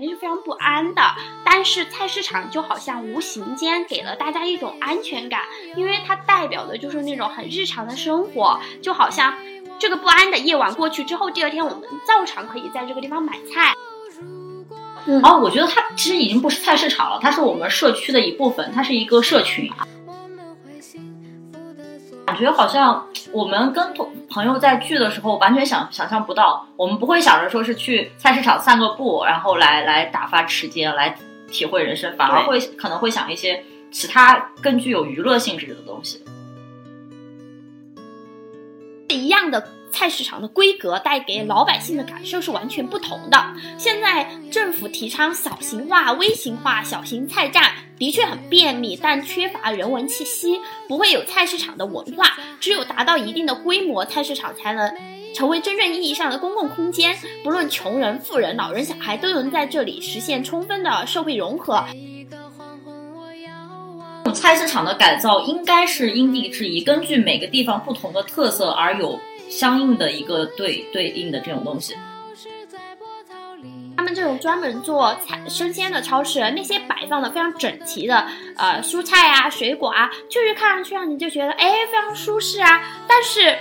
[0.00, 1.02] 肯定是非常不安的，
[1.44, 5.42] 但是菜市场就好像无形间给了大家一种安全感，
[5.76, 9.34] 因为它代表的就是那种很日常的生活，就好像
[9.78, 13.74] 这个不安的夜晚过去之后，第二天我们照常可以在这个地方买菜。
[15.22, 19.70] 哦，我觉得它其实已经不是菜市场了，它是我们社区的一部分，它是一个社群。
[22.30, 31.16] 感觉好像我们跟同朋友在聚的时候，完全想想象不到，我们不会想着说是去菜市场散个步，然后来来打发时间，来
[31.50, 36.22] 体会人生，反而会可能会想一些其他更具有娱乐性质的东西。
[39.08, 39.66] 一样的。
[39.92, 43.38] 菜市场的规格带给老百姓的感受是完全不同的。
[43.76, 52.36] 现在政府提倡小型化、微型化、小型菜站，的确很便利，但缺乏人文气息，不会有菜市场的文化。
[52.60, 54.92] 只有达到一定的规模，菜市场才能
[55.34, 57.16] 成为真正意义上的公共空间。
[57.42, 61.84] 不论穷人、富人、老人、小孩，都能在这里实现充分的社会融合。
[64.32, 69.18] 菜市场的改造应该是因地制宜，根据每个地方不同的特色而有。
[69.50, 71.94] 相应的一个对对应的这种东西，
[73.96, 78.26] 他们这种专门做菜生鲜的超市，那些摆放的非常整齐的
[78.56, 82.80] 呃蔬菜啊、水果啊，确实看上去让你就觉得哎非常舒适啊。
[83.06, 83.58] 但是，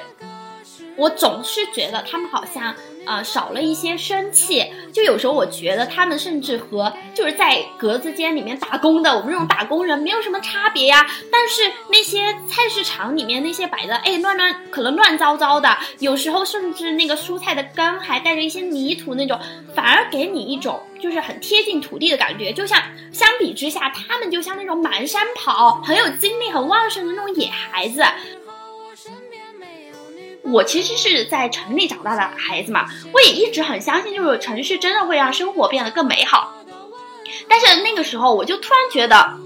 [0.95, 2.73] 我总是觉得他们好像。
[3.05, 11.05] 啊，少了一些生气，就有时候我觉得他们甚至和就是在格子间里面打工的我们这种打工人没有什么差别呀。
[11.31, 19.39] 但是那些菜市场里面那些摆的，哎，乱乱可能乱糟糟的，有时候甚至那个蔬菜的根还带着一些泥土那种，
[19.73, 22.51] 反而给你一种就是很贴近土地的感觉。
[22.53, 22.81] 就像
[23.11, 28.03] 相比之下，他们就像那种满山跑、很有精力、很旺盛的那种野孩子。
[30.43, 36.55] 我其实是在城里长大的孩子嘛，我也一直很相信，就是城市真的会让生活变得更美好。
[37.47, 39.37] 但是那个时候，我就突然觉得，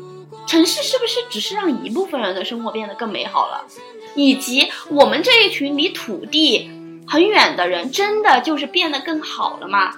[0.47, 3.65] 城市是不是只是让一部分人的生活变得更美好了？
[4.15, 6.69] 以及我们这一群离土地
[7.07, 9.95] 很远的人，真的就是变得更好了吗？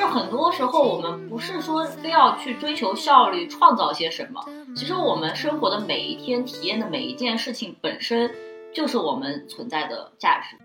[0.00, 4.42] 就很多时候，我们不是说非要去追求效率，创造些什么。
[4.74, 8.34] 其实我们生活的每一天，体验的每一件事情，本身
[8.72, 10.56] 就是我们存在的价值。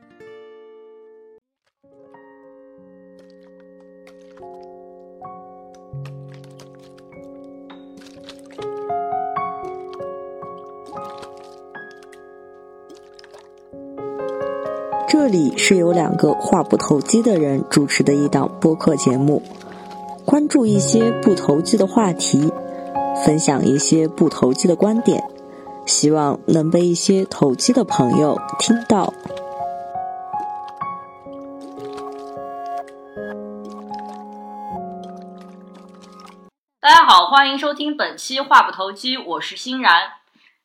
[15.27, 19.41] 这里是由两个话不投机的人主持的一档播客节目，
[20.23, 22.53] 关注一些不投机的话题。
[23.25, 25.23] 分享一些不投机的观点，
[25.87, 29.11] 希望能被一些投机的朋友听到。
[36.79, 39.91] 大家好，欢迎收听本期话不投机，我是欣然。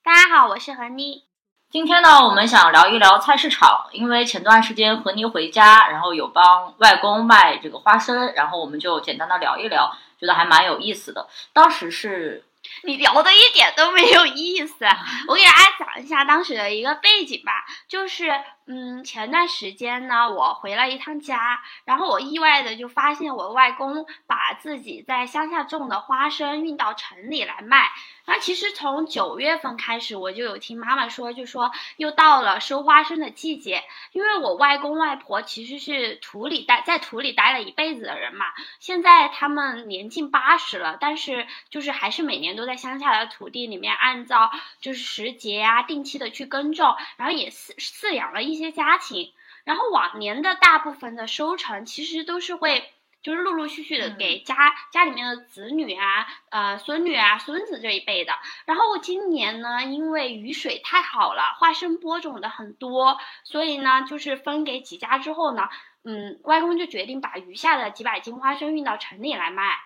[0.05, 1.30] 大家好，我是何妮。
[1.71, 9.97] 今天呢，我们想聊一聊菜市场，因为前段时间和妮回家，然后有帮外公卖这个花生，然后我们就简单的聊一聊。
[10.19, 12.45] 觉得还蛮有意思的，当时是
[12.83, 14.85] 你聊的一点都没有意思。
[15.29, 18.33] 我给大家讲一下当时的一个背景吧，就是
[18.73, 27.89] 嗯，前段时间呢，我回了一趟家，然后我意外的就发现我外公把自己在乡下种的花生运到城里来卖。
[28.27, 33.83] 那其实从九月份开始，我就有听妈妈说，就说又到了收花生的季节。
[34.13, 38.47] 因为我外公外婆其实是土里待在土里待了一辈子的人嘛，
[38.79, 49.33] 现在他们年近八十了，但是就是还是每年都在乡下的土地里面按照就是时节啊，定期的去耕种，然后也饲饲养了一些家庭。
[49.65, 52.93] 然后往年的大部分的收成其实都是会。
[53.23, 58.33] 就是陆陆续续的给家家里面的子女啊、呃孙女啊、孙子这一辈的。
[58.65, 65.69] 然后今年呢，因为雨水太好了，花生播种的很多，所以呢，就是分给几家之后呢，
[66.03, 69.79] 嗯，外公就决定把余下的几百斤花生运到城里来卖。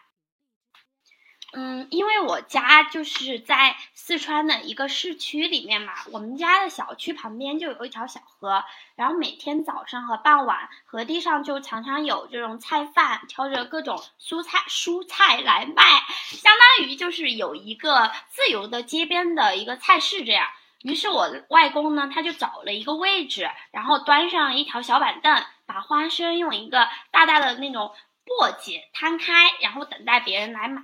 [1.56, 8.65] 嗯，因为我家就是在四川的一个市区里面嘛，我们家的小区旁边就有一条小河，
[8.97, 15.83] 然后每天早上和傍晚，河堤上就常常有这种菜贩挑着各种蔬菜蔬菜来卖，
[16.27, 20.49] 相当于就是有一个自由的街边的一个菜市这样。
[20.83, 27.95] 于是我外公呢，他就找了一个位置，然后端上一条小板凳，把花生用一个大大的那种
[28.27, 30.83] 簸箕摊开，然后等待别人来买。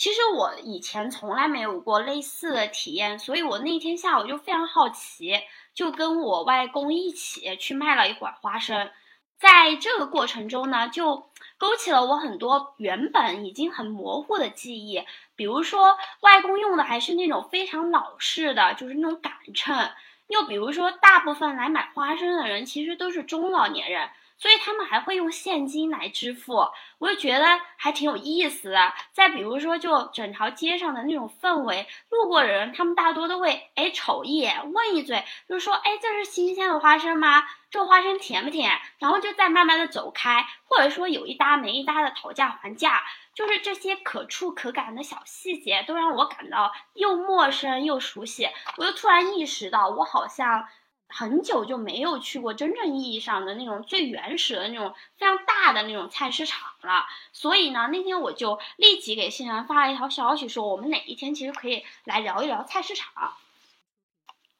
[0.00, 5.38] 其实我以前从来没有过类似的体验，所以我那天下午就非常好奇，
[5.74, 8.90] 就跟我外公一起去卖了一会儿花生。
[9.38, 15.04] 在这个过程中呢，就勾起了我很多原本已经很模糊的记忆，
[15.36, 19.90] 比如说外公用的还是那种非常老式的，就是那种杆秤。
[20.28, 24.08] 又比如说，大部分来买花生的人其实都是中老年人，
[24.40, 26.66] 所以他们还会用现金来支付，
[26.98, 28.92] 我就觉得还挺有意思的。
[29.12, 37.44] 再比如说，就整条街上的那种氛围，路过的人他们大多都会哎瞅一眼，问一嘴，就是说哎这是新鲜的花生吗？
[37.70, 38.80] 这花生甜不甜？
[38.98, 43.02] 然后就再慢慢的走开，或者说有一搭没一搭的讨价还价。
[43.32, 48.48] 就是这些可触可感的小细节，都让我感到又陌生又熟悉。
[48.76, 50.66] 我就突然意识到，我好像
[51.10, 57.06] 很久就没有去过真正意义上的那种最原始的那种非常大的那种菜市场了。
[57.32, 63.34] 所以呢，那天我就立即给欣然发了一条消息，说我们哪一天其实可以来聊一聊菜市场。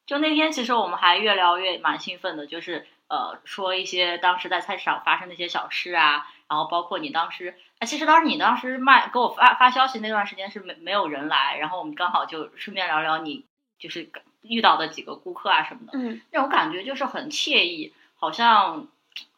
[0.06, 6.26] 就那天，其实我们还越聊越蛮兴奋的，就是呃，说一些当时在菜市场发生的一些小事啊。
[6.48, 13.44] 然后包括你当时，哎，其实当时你当时卖给我发发消息那段时间是没没有人来，然后我们刚好就顺便聊聊你
[13.78, 14.10] 就是
[14.42, 18.88] 遇到的几个顾客啊什么的，嗯，那种感觉就是很惬意，好像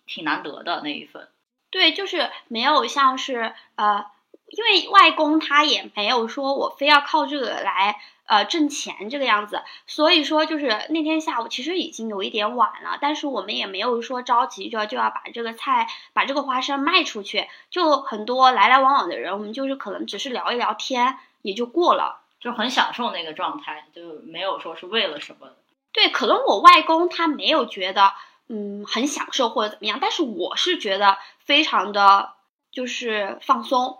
[0.06, 1.28] 挺难得的那一份。
[1.70, 4.06] 对，就是没有像是呃，
[4.46, 8.00] 因为外公他也没有说我非要靠这个来。
[8.24, 25.48] 呃，挣钱这个样子，所以说就是那天下午其实已经有一点晚了，但是我们也没有说着急就要就要把这个菜把这个花生卖出去，就很多来来往往的人，我们就是可能只是聊一聊天也就过了，就很享受那个状态，就没有说是为了什么。
[25.92, 28.12] 对，可能我外公他没有觉得
[28.48, 32.32] 嗯很享受或者怎么样，但是我是觉得非常的
[32.72, 33.98] 就是放松。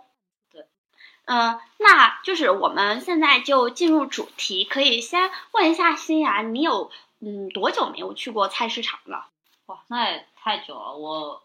[0.51, 0.65] 对
[1.25, 6.91] 嗯，那就是我们现在就进入主题，可以先问一下欣然，你有
[7.21, 9.27] 嗯多久没有去过菜市场了？
[9.67, 11.42] 哇，那也太久了，我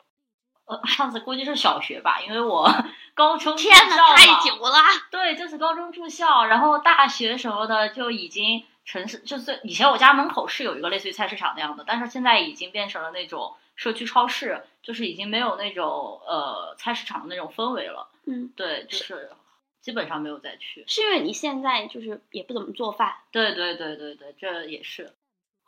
[0.69, 2.71] 呃上次估计是小学吧，因为我
[3.15, 4.79] 高中天呐，太久了。
[5.11, 18.09] 对，就是高中住校，然后大学什么的就已经城市，就是以前我家门口是有一个类似于菜市场那样的，但是现在已经变成了那种社区超市，就是已经没有那种呃菜市场的那种氛围了。
[18.27, 19.31] 嗯，对，就是。
[19.81, 23.15] 基本上没有再去，是因为你现在就是也不怎么做饭。
[23.31, 25.15] 对对对对对，这也是，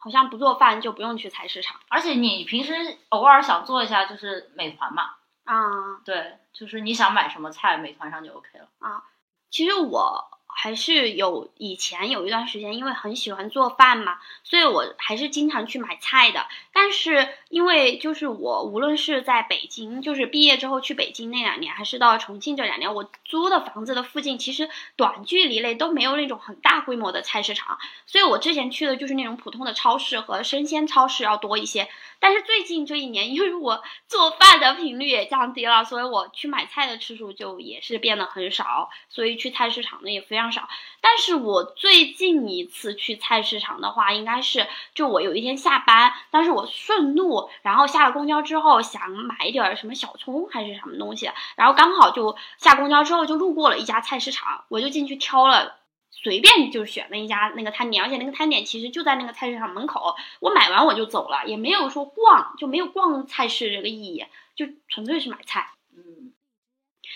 [0.00, 2.72] 好像不做饭就不用去菜市场，而且你平时
[3.10, 5.14] 偶尔想做一下，就是美团嘛。
[5.44, 8.68] 啊，对，就是你想买什么菜，美团上就 OK 了。
[8.80, 9.04] 啊，
[9.50, 10.39] 其实我。
[10.54, 16.46] 还是有以前有一段时间，因为很喜欢做饭嘛，所以我还是经常去买菜的。
[16.72, 31.88] 但是因为就是我无论是在北京，就是毕业之后去北京那两年，还是到重庆这两年，我租的房子的附近，其实短距离内都没有那种很大规模的菜市场，所以我之前去的就是那种普通的超市和生鲜超市要多一些。
[32.22, 40.68] 但是最近这一年， 因为我做饭的频率也降低了，所以我去买菜的次数就也是变得很少，所以去菜市场的也非常少。
[41.00, 55.78] 但是我最近一次去菜市场的话，应该是就我有一天下班，但是我顺路，然后下了公交之后想买一点什么小葱还是什么东西，然后刚好就下公交之后就路过了一家菜市场，我就进去挑了。
[56.12, 60.16] 随便就选了一家那个摊点，而且那个摊点其实就在那个菜市场门口。
[60.40, 65.70] 我买完我就走了，也没有说逛，就没有逛菜市这个意义，就纯粹是买菜。
[65.96, 66.34] 嗯，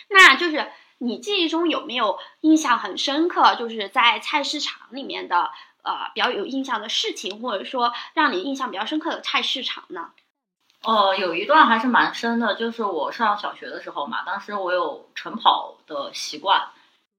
[0.09, 5.51] 那就是你记忆中有没有印象很深刻，就是在菜市场里面的
[5.83, 10.11] 呃比较有印象的事情，或者说让你印象比较深刻的菜市场呢？
[10.83, 16.69] 哦，有一段还是蛮深的，就是我上小学的时候嘛，当时我有晨跑的习惯。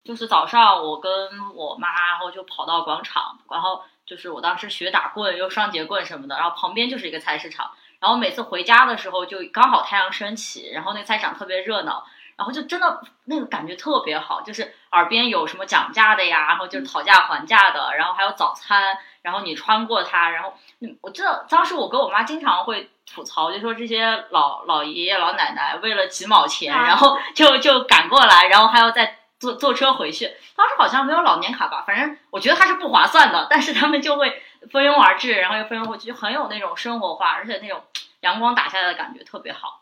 [0.03, 1.11] 就是早上，我跟
[1.55, 12.05] 我妈，然后就跑到广场，然后就是我当时学打棍，又双节棍什么的，然后旁边就是一个菜市场，然后每次回家的时候就刚好太阳升起，然后那菜场特别热闹，
[12.37, 29.19] 然后就真的那个感觉特别好，就是耳边有什么讲价的呀，然后就是讨价还价的，然后还有早餐，然后你穿过它，然后嗯，我知道当时我跟我妈经常会吐槽，就说这些老老爷爷老奶奶为了几毛钱，然后就就赶过来，然后还要再。
[29.37, 33.47] 坐坐车回去，当时好像没有老年卡吧，反正我觉得它是不划算的。
[33.49, 37.83] 但是他们就会蜂拥而至，然后又蜂拥回去，就很有那种生活化，而且那种
[38.21, 39.81] 阳光打下来的感觉特别好。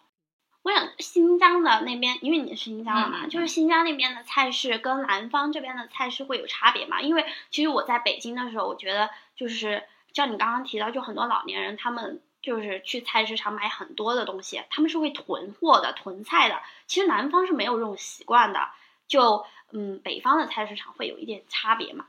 [0.63, 7.01] 我想新疆的那边，因为你是新疆的嘛，就是新疆那边的菜市跟南方这边的菜市会有差别嘛？
[7.01, 16.61] 因为其实我在北京的时候，我觉得就是像你刚刚提到，就很多老年人他们就是去菜市场买很多的东西，他们是会囤货的、囤菜的。
[16.87, 18.69] 其实南方是没有这种习惯的。
[19.05, 22.05] 就嗯，北方的菜市场会有一点差别嘛？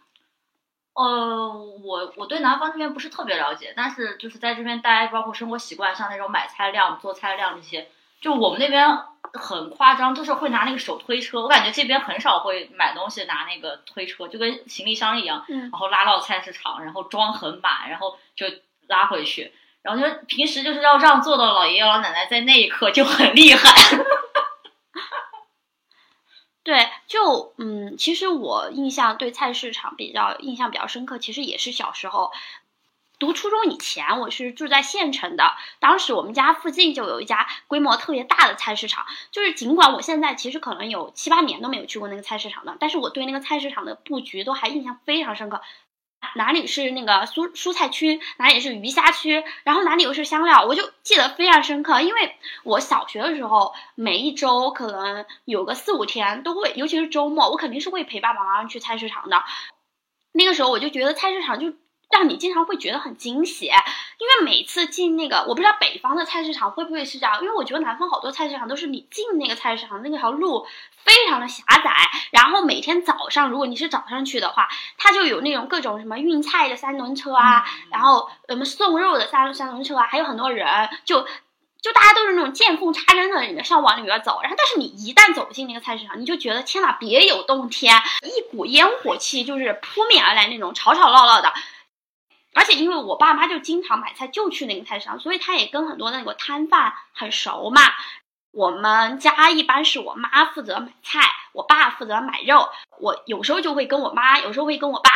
[0.95, 7.89] 呃，我我对南方这边不是特别了解，但是就是在这边待，包括生活习惯，像那种买菜量、做菜量这些，
[8.25, 8.99] 就我们那边
[9.35, 11.43] 很夸张，就是会拿那个手推车。
[11.43, 18.47] 我感觉这边很少会买东西拿那个推车，就跟行李箱一样，嗯然后拉到菜市场，然后装很满，然后就
[18.87, 19.53] 拉回去。
[19.83, 23.71] 然后就平时就是要让座的老爷爷老奶奶在那一刻就很厉害。
[26.63, 32.33] 对，就嗯，其实我印象对菜市场比较印象比较深刻，其实也是小时候。
[33.19, 35.53] 读初中以前，我是住在县城的。
[35.79, 45.61] 当时我们家附近就有一家规模特别大的菜市场，就是尽管我现在其实可能有七八年都没有去过那个菜市场了，但是我对那个菜市场的布局都还印象非常深刻。
[46.37, 52.01] 哪里是那个蔬蔬菜区，哪里是鱼虾区，然后哪里又是香料，我就记得非常深刻。
[52.01, 59.45] 因为我小学的时候，每一周可能有个四五天都会，尤其是周末，我肯定是会陪爸爸妈妈去菜市场的。
[60.33, 61.75] 那个时候我就觉得菜市场就
[62.11, 70.67] 让你经常会觉得很惊喜，因为每次进那个，我不知道北方的菜市场会不会是这样，因为我觉得南方好多菜市场都是你进那个菜市场那条路
[71.03, 71.93] 非常的狭窄，
[72.31, 81.27] 然后每天早上如果你是早上去的话，它就有那种各种什么运菜的三轮车啊，然后什么送肉的三三轮车啊，还有很多人就。
[81.85, 91.53] 就大家都是那种见缝插针的，里面上往里面走，然后但是你一旦走进那个菜市场，你就觉得天呐，别有洞天，一股烟火气就是扑面而来那种吵吵闹闹的。
[92.55, 97.83] 而且因为我爸妈就经常买菜就去那个菜市场，所以他也跟很多那个摊贩很熟嘛。
[98.53, 101.21] 我们家一般是我妈负责买菜，
[101.53, 102.69] 我爸负责买肉。
[103.01, 105.11] 我有时候就会跟我妈，有时候会跟我爸。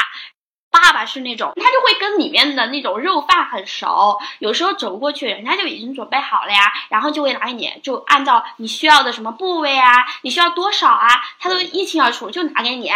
[0.71, 11.09] 爸爸是那种，他就会跟里面的那种肉贩很熟，有时候走过去，人家就已经准备好了呀，然后就会拿给你，就按照你需要的什么部位啊，你需要多少啊，
[11.40, 12.90] 他都一清二楚，就拿给你。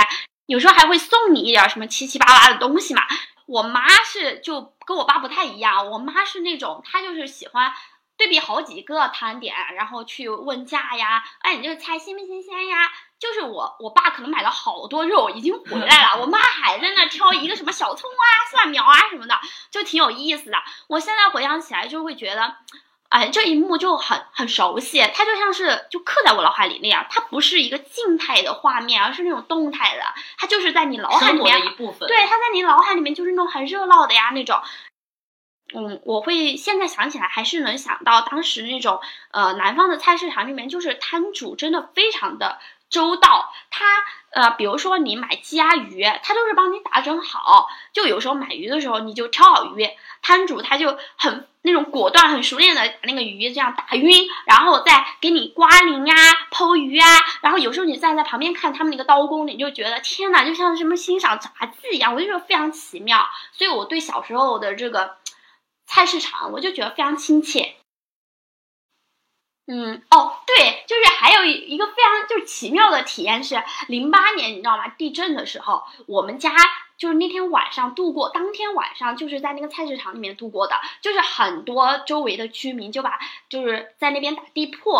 [0.47, 3.03] 有时候还会送你一点什么七七八八的东西嘛。
[3.53, 7.75] 我妈是就跟我爸不太一样，我妈是那种，她就是喜欢。
[8.15, 12.89] 对比好几个摊点，然后去问价呀，哎，你这个菜新不新鲜呀？
[13.19, 19.41] 就是我，我爸可能买了好多肉，已经回来了，我妈还在那挑一个什么小葱啊、蒜苗啊什么的，
[19.71, 20.59] 就挺有意思的。
[20.87, 22.55] 我现在回想起来，就会觉得，
[23.13, 30.03] 哎，这一幕就很很熟悉，它就像是就刻在我脑海里那样，它不是一个静态的画面，而是那种动态的，
[30.39, 32.09] 它就是在你脑海里面的一部分。
[32.09, 34.63] 对，它在你脑海里面就是那种很热闹的呀那种。
[35.75, 39.01] 嗯，我会现在想起来还是能想到当时那种
[39.31, 43.53] 呃南方的菜市场里面，就是摊主真的非常的周到。
[43.71, 43.85] 他
[44.31, 47.69] 呃，比如说你买鸡鸭鱼，他都是帮你打整好。
[47.93, 49.89] 就有时候买鱼的时候，你就挑好鱼，
[50.23, 56.15] 摊主他就很那种果断、很熟练的把那个鱼这样打晕，然后再给你刮鳞啊、
[56.51, 57.07] 剖鱼啊。
[57.41, 63.27] 然后有时候你站在旁边看他们那个刀工，你就觉得天哪，就像什么欣赏杂技一样，我就觉得非常奇妙。
[63.53, 65.17] 所以我对小时候的这个。
[65.85, 67.75] 菜市场，我就觉得非常亲切。
[69.67, 74.89] 嗯，哦，对，就是还有一一个非常就是奇妙的体验是，零八年你知道吗？
[74.89, 76.51] 地震的时候，我们家
[76.99, 84.91] 就是那天晚上度过，当天晚上就是在那个菜市场里面度过的，就是很多周围的居民就把就是在那边打地铺。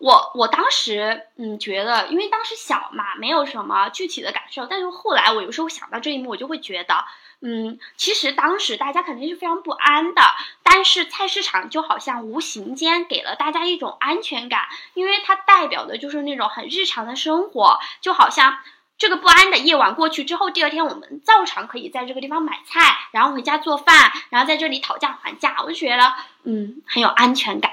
[0.00, 7.04] 我我当时嗯觉得，因为当时小嘛，没有什么具体的感受，但是后来我有时候想到这一幕，我就会觉得。
[7.40, 10.22] 嗯，其实当时大家肯定是非常不安的，
[10.64, 18.58] 但是菜市场就好像无形间给了大家一种安全感，因为它代表的就是那种很日常的生活，就好像
[18.98, 27.70] 这个不安的夜晚过去之后，第二天我们照常可以在这个地方买菜，然后回家做饭，然后在这里讨价还价，我就觉得嗯很有安全感。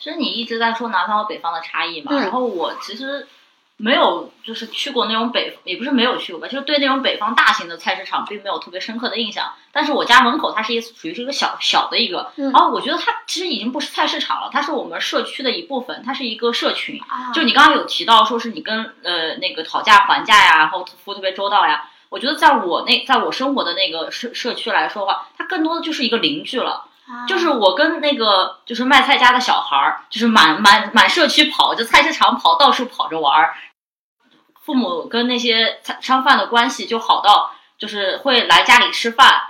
[0.00, 3.28] 其实你一直在说南方和北方的差异嘛，嗯然后我其实。
[3.76, 9.52] 没有，就是去过那种北，也不是没有去过吧，就是对那种北方大型的菜市场并没有特别深刻的印象。
[9.72, 17.00] 但是我家门口它是一属于是一个小小的一个，嗯然后我觉得它其实已经不是菜市场了，它是我们社区的一部分，它是一个社群。
[17.08, 26.84] 啊就你刚刚有提到说是你跟呃那个讨价还价呀，然后服务特别周到呀，我觉得在我那在我生活的那个社社区来说的话，它更多的就是一个邻居了。
[27.28, 33.54] 就是我跟那个就是卖菜家的小孩儿，就是满满满社区跑，就菜市场跑，到处跑着玩儿。
[34.62, 39.48] 父母跟那些商贩的关系就好到，就是会来家里吃饭。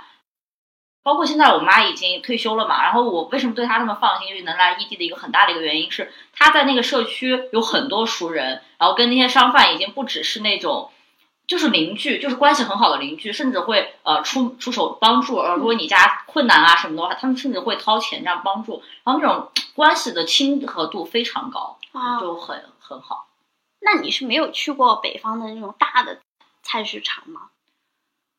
[1.01, 10.91] 包括现在我妈已经退休了嘛，然后我为什么对她那么放心，就是能来异地的一个很大的一个原因是，她在那个社区有很多熟人，然后跟那些商贩已经不只是那种。
[11.47, 15.37] 就是邻居，就是关系很好的邻居，甚至会呃出出手帮助。
[15.37, 18.81] 呃，如果你家困难啊什么的话，他们甚至会掏钱这样帮助。
[19.03, 23.27] 然后那种关系的亲和度非常高，啊，就很很好。
[23.79, 26.19] 那你是没有去过北方的那种大的
[26.63, 27.49] 菜市场吗？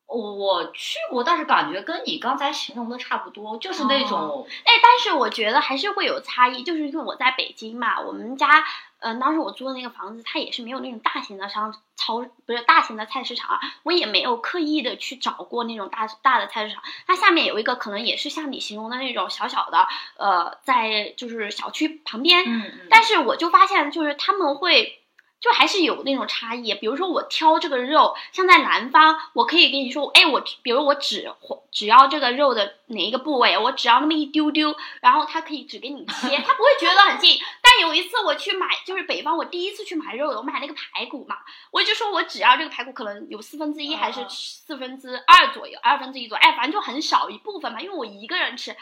[0.09, 8.65] 我我去过，但是感觉跟你刚才形容的差不多，就是那种，哎，但是我觉得还是会有差异，就是因为我在北京嘛，我们家，
[9.01, 16.83] 嗯，当时我租的那个房子，它也是没有那种大型的商超，不是大型的菜市场啊，我也没有刻意的去找过那种大大的菜市场。
[17.07, 19.87] 它下面有一个，可能也是像你形容的那种小小的，
[20.17, 25.01] 呃，在就是小区旁边，嗯嗯，但是我就发现，就是他们会。
[25.39, 31.31] 就还是有那种差异，比如说我挑这个肉，像在南方，我可以跟你说，哎，我比如我只
[31.71, 37.39] 只要这个肉的哪一个部位，我只要那么一丢丢，然后他可以只给你切，他不会觉得很近。
[37.79, 41.37] 但有一次我去买，就是北方，我第一次去买肉，我买那个排骨嘛，
[41.71, 48.75] 我就说我只要这个排骨可能有四分之一还是四分之二左右，二分之一左右，哎，反正就很少一部分嘛，因为我一个人吃，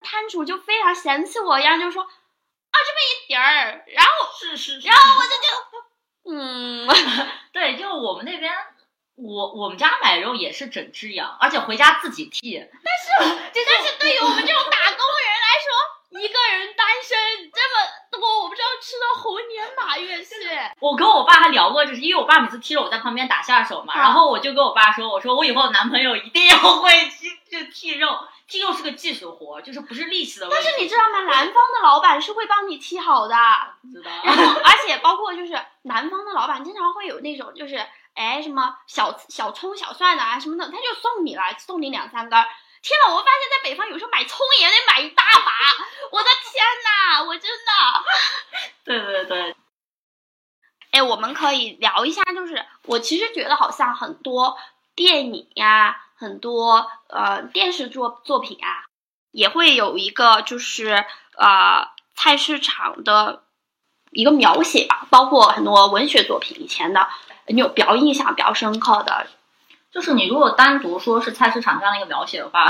[0.00, 2.06] 摊主就非常嫌弃我一样，就说。
[2.72, 6.88] 啊，这么一点儿，然后是是，然后我就就，嗯，
[7.52, 8.50] 对，就我们那边，
[9.16, 12.66] 我我们家买肉也是整只羊，而且回家自己剔。
[12.82, 15.68] 但是，但是对于我们这种打工人来说，
[16.20, 20.34] 一个人单身这么多，我不知道吃到猴年马月是。
[20.80, 28.18] 我跟我爸还聊过，就是因为我爸每次踢着我在旁边打下手嘛，然后我就跟我爸说，我说我以后男朋友一定要会去去剔肉。
[28.48, 30.62] 剔肉是个技术活，就是不是力气的问题。
[30.62, 31.20] 但是你知道吗？
[31.20, 33.34] 南方的老板是会帮你剔好的，
[33.90, 34.10] 知道。
[34.22, 42.38] 然后，而且包括就是南方的老板经常会有那种，就是哎什么小小葱小蒜的啊什么的，他就送你了，送你两三根。
[42.82, 45.52] 天呐，我发现在北方有时候买葱也得买一大把，
[46.10, 48.04] 我的天呐，我真的。
[48.84, 49.56] 对对对。
[50.90, 54.58] 哎，我们可以聊一下，就是我其实觉得好像很多
[54.94, 55.98] 电影呀。
[56.14, 58.86] 很多呃电视作作品啊，
[59.32, 61.04] 也会有一个就是
[61.36, 63.42] 呃菜市场的
[64.12, 67.08] 一个描写吧，包括很多文学作品以前的，
[67.48, 69.26] 你有比较印象比较深刻的，
[69.92, 72.64] 就是你如果单独说是菜市场这样的一个描写的话，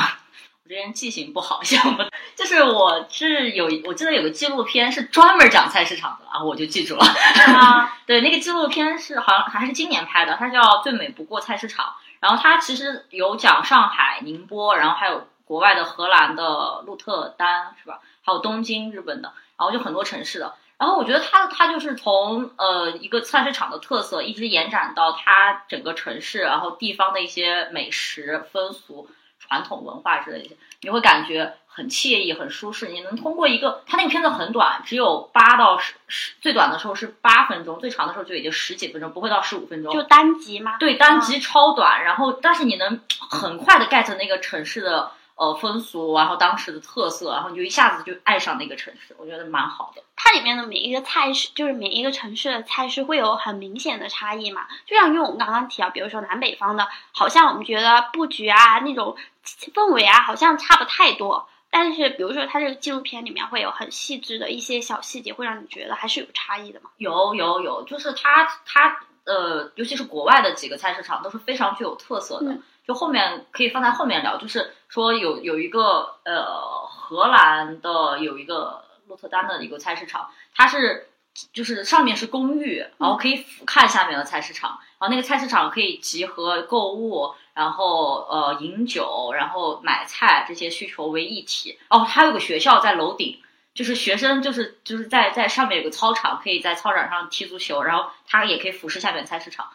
[0.64, 2.02] 我这人记性不好， 像不，
[2.34, 7.04] 就是我是有我记得有个纪录片是专门讲菜市场的啊，我就记住了，
[7.54, 11.86] 啊对，那个纪录片是好像还是今年拍的，它叫《最美不过菜市场》。
[12.20, 17.98] 然后它其实有讲上海、宁波，然后还有国外的荷兰的鹿特丹，是吧？
[18.24, 20.54] 还有东京，日本的，然后就很多城市的。
[20.78, 29.08] 然后我觉得它它就是从呃一个菜市场的特色，一直延展到它整个城市，然后地方的一些美食风俗。
[29.44, 32.88] 传统文化之类的，你会感觉很惬意、很舒适。
[32.88, 39.92] 你能通过一个，它那个片子很短，只有八到十十，最短的时候是八分钟，最长的时候就已经十几分钟，不会到十五分钟。
[39.92, 40.76] 就单集吗？
[40.78, 42.04] 对，单集超短。
[42.04, 45.10] 然后，但是你能很快的 get 那个城市的。
[45.42, 50.00] 呃，风俗，然后当时的特色，然后你就一下子就爱上那个城市，我觉得蛮好的。
[50.14, 54.68] 它里面的每一个菜式，就是每一个城市的菜式会有很明显的差异嘛？
[54.86, 59.16] 就像因为我们刚刚提到，比如说南北方的，好像我们觉得布局啊，那种
[59.74, 61.48] 氛围啊，好像差不太多。
[61.70, 66.90] 但是，比如说它这个纪录片里面会有很细致的一些小细节，会让你觉得还是有差异的嘛？
[66.98, 72.56] 有有有，就是它它呃，尤其是国外的几个菜市场都是非常具有特色的。
[72.86, 81.08] 就后面可以放在后面聊，就是说有有一个呃荷兰的有一个鹿特丹的一个菜市场，它是
[81.52, 91.78] 就是上面是公寓，然后可以俯瞰下面的菜市场，然后那个菜市场可以集合购物，然后呃饮酒，然后买菜这些需求为一体。
[91.88, 93.40] 哦，还有个学校在楼顶，
[93.74, 99.70] 就是学生就是就是在在上面有个操场，可以在操场上踢足球，然后它也可以俯视下面菜市场。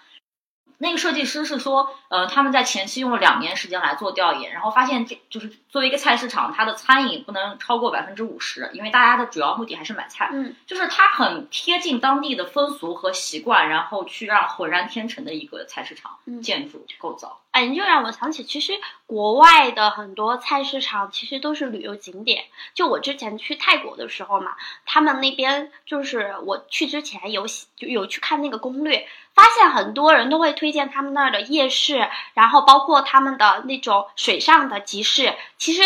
[0.80, 10.30] 那个设计师是说，呃，他们在前期用了两年时间来做调研，然后发现这就是作为一个菜市场，它的餐饮不能超过百分之五十，因为大家的主要目的还是买菜。
[10.32, 17.40] 嗯，就是它很贴近当地的风俗和习惯，然后去让浑然天成的一个菜市场建筑构造。
[17.58, 18.74] 哎，你就让我想起，其实
[19.08, 22.44] 国外的很多菜市场其实都是旅游景点。
[22.76, 29.08] 就我之前去泰国的时候嘛，他们那边就是我去之前有就有去看那个攻略。
[29.34, 35.82] 发现很多人都会推荐他们那儿的夜市，然后包括他们的那种水上的集市，其实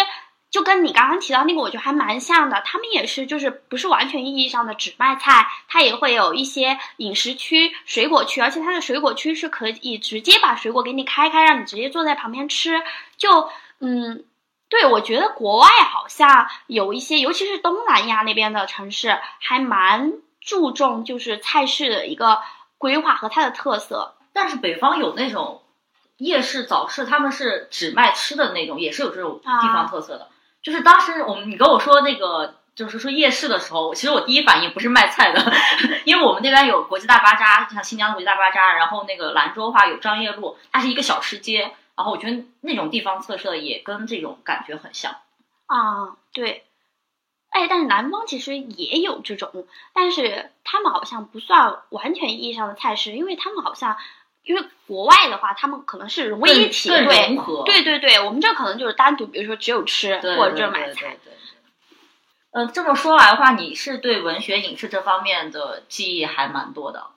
[0.52, 2.62] 就跟你刚刚提到那个，我觉得还蛮像的。
[2.64, 12.82] 他们也是，就是不是完全意义上的只卖菜，它也会有一些饮食区、水果区，而且它的水果区是可以直接把水果给你开开，让你直接坐在旁边吃。
[13.18, 14.26] 就嗯，
[14.70, 22.42] 对我觉得国外好像有一些，尤其是东南亚那边的城市，还蛮注重就是菜市的一个。
[22.82, 25.62] 规划和它的特色，但是北方有那种
[26.18, 30.30] 夜市早市，他们是只卖吃的那种，也是有这种地方特色的。
[30.64, 35.54] 就是当时我们你跟我说那个，就是说夜市的时候，其实我第一反应不是卖菜的，
[36.06, 45.16] 因为我们那边有国际大巴扎，就像新疆的国际大巴扎，然后那个兰州话有张掖路，它是一个小吃街，然后我觉得那种地方特色也跟这种感觉很像。
[45.66, 46.66] 啊，对。
[47.50, 53.98] 哎，但是南方其实也有这种，但是他们好像不算完全意义上的菜市，因为他们好像，
[54.44, 57.64] 因为国外的话，他们可能是融为一体，更对融合。
[57.64, 61.08] 对对对，我们这可能就是单独，比如说只有吃或者只对对对有买菜。
[61.10, 61.34] 对对
[62.54, 67.08] 呃，这么说来的话，你是对文学、影视这方面的记忆还蛮多的。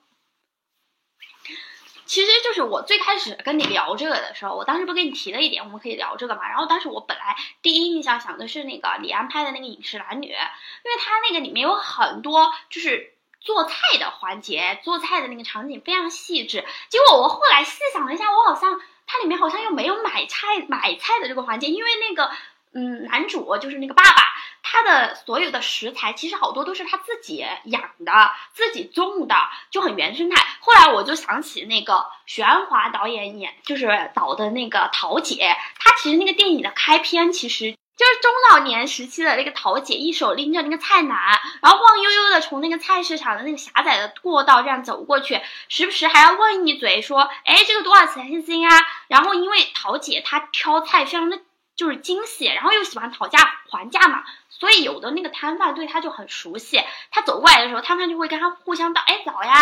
[2.05, 6.47] 其实就是我最开始跟你聊这个的时候，我当时不跟你提了一点，我们可以聊这个嘛。
[6.47, 13.14] 然后当时我本来第一印象想的是那个李安拍的那个《饮食男女》，因为他那个里面有很多就是
[13.45, 16.65] 做菜的环节，做菜的那个场景非常细致。
[16.89, 22.31] 结果我后来细想了一下，我好像它里面好像又没有买菜买菜的这个环节，因为那个
[22.73, 24.23] 嗯男主就是那个爸爸。
[24.67, 29.35] 他的所有的食材其实好多都是他自己养的、自己种的，
[29.69, 30.43] 就很原生态。
[30.59, 48.77] 后来我就想起那个许鞍华导演演就是导的那个桃姐，她其实那个电影的开篇其实就是中老年时期的那个桃姐，一手拎着那个菜篮，然后晃悠悠的从那个菜市场的那个狭窄的过道这样走过去，时不时还要问一嘴说：“哎，这个多少钱一斤啊？”
[49.07, 51.39] 然后因为桃姐她挑菜非常的
[51.77, 56.81] 就是精细，然后又喜欢讨价还价嘛，所以有的那个摊贩对他就很熟悉。
[57.11, 59.53] 他走过来的时候，摊贩就会跟他互相道：“哎，早呀，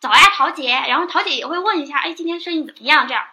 [0.00, 3.24] 早呀，桃姐。”然后桃姐也会问一下：“哎，今天生意怎么样？”这样，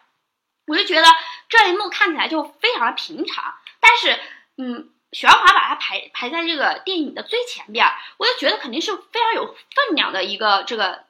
[0.67, 1.07] 我就觉得
[1.49, 4.19] 这一幕看起来就非常的平常，但是，
[4.57, 4.89] 嗯。
[5.15, 11.03] 许鞍华把它排排在这个电影的最前边儿，我就觉得肯定是非常有分量的一个这个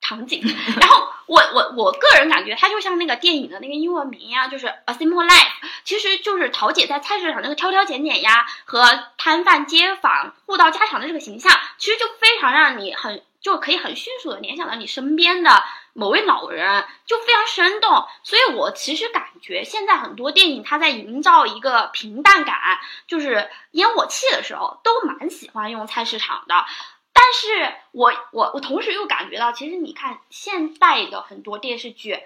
[0.00, 0.42] 场景。
[0.80, 5.52] 然后我我我个人感觉，它就像那个电影的那个英文名一样，就是 A Simple Life，
[5.84, 8.82] 其实就是桃姐在菜市场那个挑挑拣拣呀，和
[9.16, 18.04] 摊贩街坊互道家常的这个形象，其实就非常让你很就可以很迅速的联想到你身边的某位老人，就非常生动。
[18.22, 26.64] 所以我其实感觉现在很多电影它在营造一个平淡感，就是烟火气的时候，都蛮喜欢用菜市场的。
[27.12, 32.22] 但是我我我同时又感觉到，其实你看现代的很多电视剧，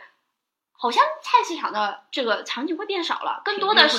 [0.82, 3.98] 好像菜市场的这个场景会变少了，更多的是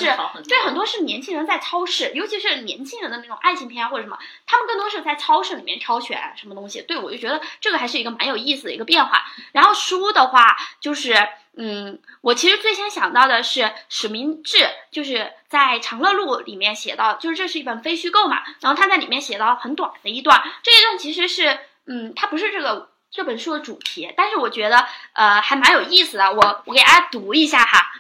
[0.50, 6.82] 对很多是年轻人在超市，尤其是年轻人的那种爱情片啊或者什么，他们更多是在超市里面挑选什么东西。
[6.82, 9.24] 对我就觉得这个还是一个蛮有意思的一个变化。
[9.54, 11.16] 然后书的话，就是
[11.56, 27.92] 嗯，我其实最先想到的是史明志，就是在《长乐路》里面写到，就是这是一本非虚构嘛，然后他在里面写到很短的一段，这一段其实是嗯，它不是这个这本书的主题，但是我觉得呃还蛮有意思的，我我给大家读一下哈。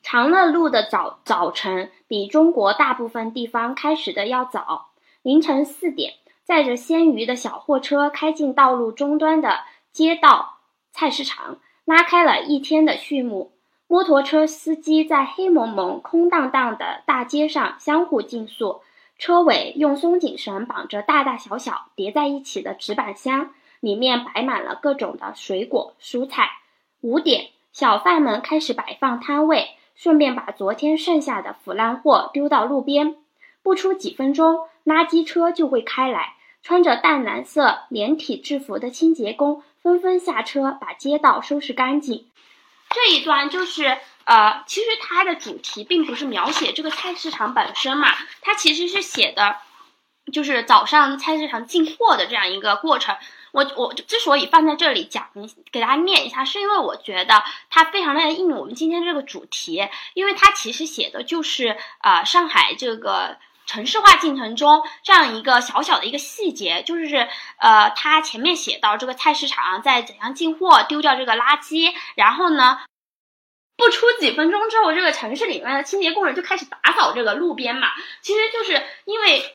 [0.00, 4.90] 长乐路的早早晨比中国大部分地方开始的要早。
[5.22, 10.58] 凌晨四点，载着鲜鱼的小货车开进道路终端的街道
[10.92, 13.50] 菜市场，拉开了一天的序幕。
[13.88, 18.82] 摩托车司机在黑蒙蒙、空荡荡的大街上相互竞速，
[19.18, 23.50] 车尾用松紧绳绑着大大小小叠在一起的纸板箱，
[23.80, 26.50] 里面摆满了各种的水果、蔬菜。
[27.00, 33.16] 五点，小贩们开始摆放摊位，顺便把昨天剩下的腐烂货丢到路边。
[33.62, 42.26] 不出几分钟，垃圾车就会开来，穿着淡蓝色连体制服的清洁工纷纷下车，把街道收拾干净。
[42.96, 48.08] 这一段就是呃，其实它的主题并不是描写这个菜市场本身嘛，
[48.40, 49.58] 它其实是写的，
[50.32, 53.14] 就是早上菜市场进货的这样一个过程。
[53.52, 55.28] 我我之所以放在这里讲，
[55.70, 63.36] 给大家念一下，是因为我觉得它非常的应我们今天这个主题，因为它其实写的就是呃上海这个。
[63.66, 72.78] 城市化进程中这样一个小小的一个细节，就是呃，他前面写到这个菜市场在怎样进货，丢掉这个垃圾，然后呢，
[73.76, 77.88] 不出几分钟之后，这个城市里面的清洁工人就开始打扫这个路边嘛。
[78.22, 79.54] 其实就是因为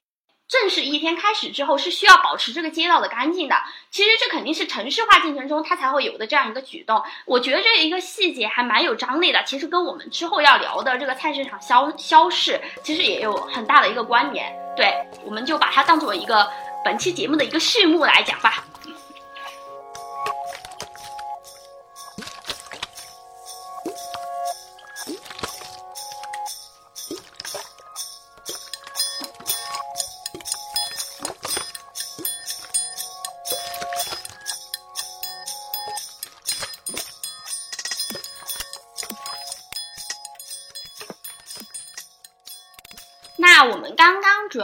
[0.51, 3.55] 正式一天开始之后是需要保持这个街道的干净的。
[3.89, 7.01] 其实这肯定是城市化进程中它才会有的这样一个举动。
[7.25, 9.41] 我觉得这一个细节还蛮有张力的。
[9.45, 14.53] 其实跟我们之后要聊的这个菜市场消消逝，其实也有很大的一个关联。
[14.75, 16.45] 对，我们就把它当做一个
[16.83, 18.61] 本期节目的一个序幕来讲吧。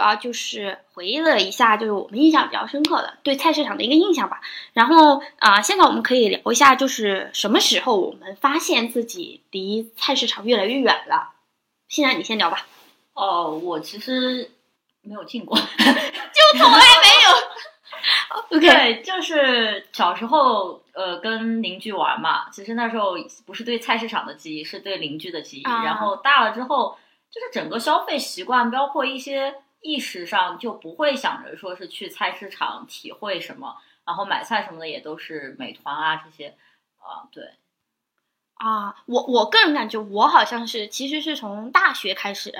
[0.08, 4.42] 要就是回忆了一下，就是我们印象比较深刻的对菜市场的一个印象吧。
[4.74, 11.34] 然后啊、现在我们可以聊一下，就是什么时候我们发现自己离菜市场越来越远了。
[11.90, 12.66] 现在你先聊吧，
[13.14, 14.50] 哦，我其实
[15.02, 15.58] 没有进过。
[15.58, 17.48] 就从来没有。
[18.52, 23.16] OK，对，就是小时候呃跟邻居玩嘛，其实那时候
[23.46, 25.64] 不是对菜市场的记忆，是对邻居的记忆。
[25.64, 26.98] 啊然后大了之后，
[27.32, 36.56] 就是整个消费习惯，包括一些意识上，就不会想着说是去菜市场体会什么，然后买菜什么的也都是美团啊这些。
[37.00, 37.54] 啊，对，
[38.56, 42.54] 啊，我我个人感觉，我好像是其实是从大学开始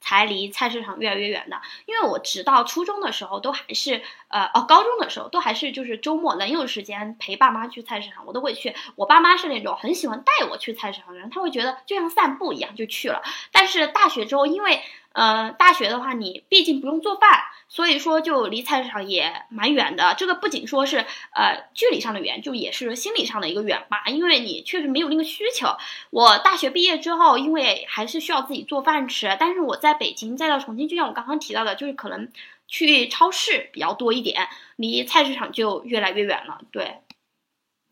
[0.00, 8.74] 才离菜市场越来越远的，因为我直到初中的时候都还是呃哦，高中的时候都还是就是周末能有时间陪爸妈去菜市场，我都会去。
[8.96, 13.22] 我爸妈是那种很喜欢带我去菜市场的人，他会觉得就像散步一样就去了。
[13.52, 14.82] 但是大学之后，因为
[15.12, 20.14] 呃大学的话，你毕竟不用做饭，所以说就离菜市场也蛮远的。
[20.16, 25.68] 这个不仅说是呃距离上的远，就也是心理上的一个远吧，因为你确实没有那个需求。
[26.10, 32.30] 我大学毕业之后，因为还是需要自己做饭吃，但是我在北京再到重庆，就像我刚刚提到的，就是可能
[32.68, 36.60] 去超市比较多一点，离菜市场就越来越远了。
[36.70, 36.98] 对，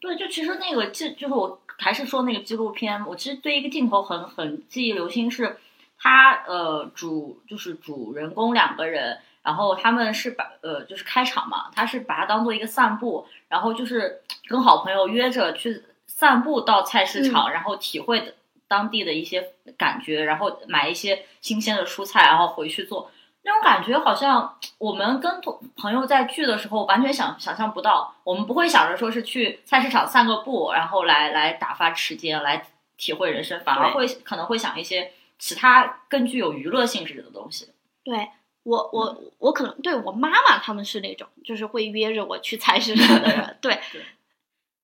[0.00, 5.58] 对，就其实那个就，就是我还是说那个纪录片，我其实对一个镜头很很记忆犹新，是
[6.02, 18.34] 他呃主就是主人公两个人，然后他们是把呃就是开场嘛，他是把它当做一个散步，然后就是跟好朋友约着去散步到菜市场，然后体会
[18.66, 23.10] 当地的一些感觉，然后买一些新鲜的蔬菜，然后回去做。
[23.42, 28.14] 那种感觉好像我们跟同朋友在聚的时候，完全想想象不到。
[28.22, 32.66] 我们不会想着说是去菜市场散个步，然后来来打发时间，来
[32.98, 37.68] 体会人生，反而会可能会想一些其他更具有娱乐性质的东西。
[38.04, 38.30] 对
[38.62, 44.04] 我我我可能对我妈妈他们是那种就是会约着我去菜市 场的人，对对。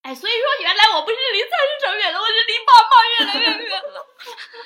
[0.02, 4.06] 哎，所以说原来我不是离菜市场远了，我是离爸妈越来越远了。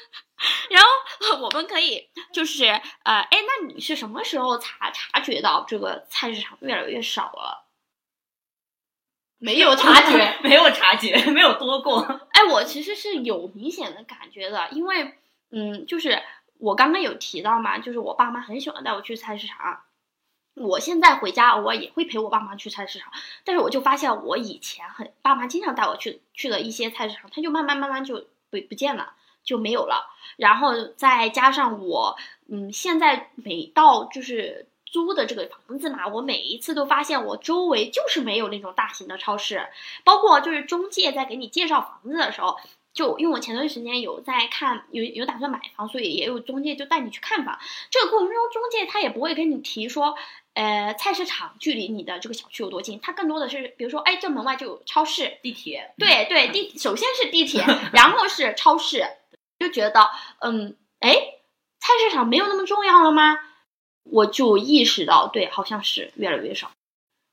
[0.71, 7.67] 然后我们可以就是呃，哎，那你是什么时候察察觉到这个菜市场越来越少了？
[9.39, 12.01] 没有察觉，没有察觉，没有多过。
[12.33, 15.15] 哎，我其实是有明显的感觉的，因为
[15.51, 16.23] 嗯，就是
[16.59, 19.83] 我刚刚有提到嘛，就是我爸妈很喜欢带我去菜市场。
[20.55, 23.11] 我现在回家偶尔也会陪我爸妈去菜市场，
[23.45, 30.11] 但是我就发现我以前很爸妈经常带我去去的一些菜市场，它就慢慢慢慢就不不见了，就没有了。
[30.37, 32.17] 然后再加上我，
[32.49, 39.69] 嗯，现在每到就是租的这个房子嘛，我每一次都发现我周围就是没有那种大型的超市，
[40.05, 42.59] 包括就是中介在给你介绍房子的时候。
[42.93, 47.59] 就因为我前段时间有在看，有有打算买房，所以也有中介就带你去看房。
[47.91, 50.17] 这个过程中，中介他也不会跟你提说，
[50.55, 59.05] 呃，菜市场距离你的这个小区有多近，他更多的是，比如说，哎，这门外就有超市，地铁，对对，地首先是地铁，然后是超市，
[59.59, 61.13] 就觉得，嗯，哎，
[61.79, 63.39] 菜市场没有那么重要了吗？
[64.03, 66.73] 我就意识到，对，好像是越来越少。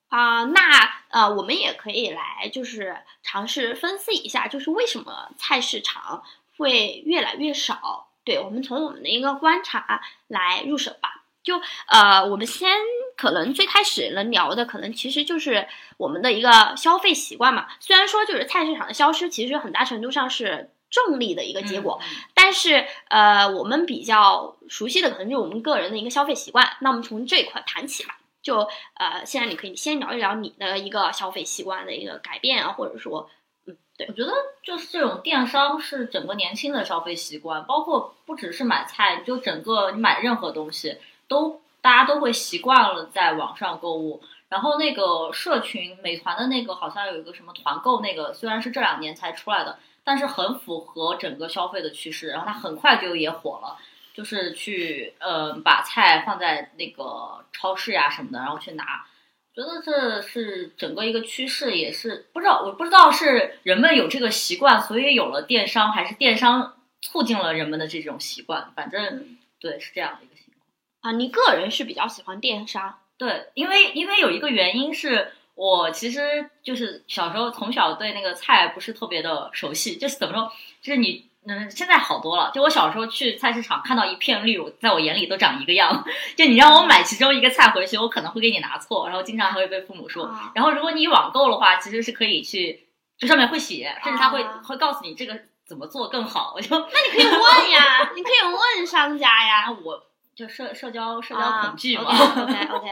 [0.10, 0.62] 啊、那
[1.10, 6.24] 呃，我们也可以来就是尝试分析一下，就是为什么菜市场
[6.58, 8.08] 会越来越少？
[8.24, 11.24] 对，我们从我们的一个观察来入手吧。
[11.44, 12.70] 就呃，我们先
[13.16, 15.66] 可能最开始能聊的，可能其实就是
[15.96, 17.68] 我们的一个消费习惯嘛。
[17.80, 26.76] 虽然说就是菜市场的消失，其实很大程度上是重力的一个结果，嗯但是呃，我们比较熟悉的可能就是我们个人的一个消费习惯。
[26.82, 28.18] 那我们从这一块谈起吧。
[28.42, 33.30] 就呃，现在你可以先聊一聊你的一个消费习惯的一个改变啊，或者说，
[33.66, 34.32] 嗯，对我，觉得
[34.64, 40.98] 就是这种电商是整个年轻的消费习惯，包括不只是买菜，就整个你买任何东西
[41.28, 44.22] 都大家都会习惯了在网上购物。
[44.50, 52.30] 然后那个社群美团的那个好像有一个什么团购，那个虽然是这两年才出来的，但是很符合整个消费的趋势。
[52.30, 53.78] 然后它很快就也火了，
[54.18, 59.06] 就是去呃把菜放在那个超市呀什么的，然后去拿。
[59.54, 68.72] 觉得这是整个一个趋势，也是不知道，我不知道是人们有这个习惯，所以有了电商，还是电商促进了人们的这种习惯。
[68.76, 71.14] 反正对，是这样的一个情况。
[71.14, 80.52] 啊，你个人是比较喜欢电商，对，因为因为有一个原因是我其实就是小时候从小对那个菜不是特别的熟悉，就是怎么说，
[80.82, 82.52] 就是你嗯现在好多了。
[82.54, 86.06] 就我小时候去菜市场看到一片绿，我在我眼里都长一个样。
[86.36, 90.26] 就你让我买其中一个菜回去，我可能会给你拿错，然后经常还会被父母说。
[90.26, 96.54] 啊然后如果你网购的话，其实是可以去，这上面会写，甚至他会、啊会告诉你这个怎么做更好。
[96.56, 99.62] 我 就那你可以问呀，你可以问商家呀。
[99.66, 100.04] 啊，我
[100.36, 102.04] 就社社交社交啊恐惧嘛。
[102.12, 102.88] OK OK。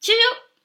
[0.00, 0.18] 其实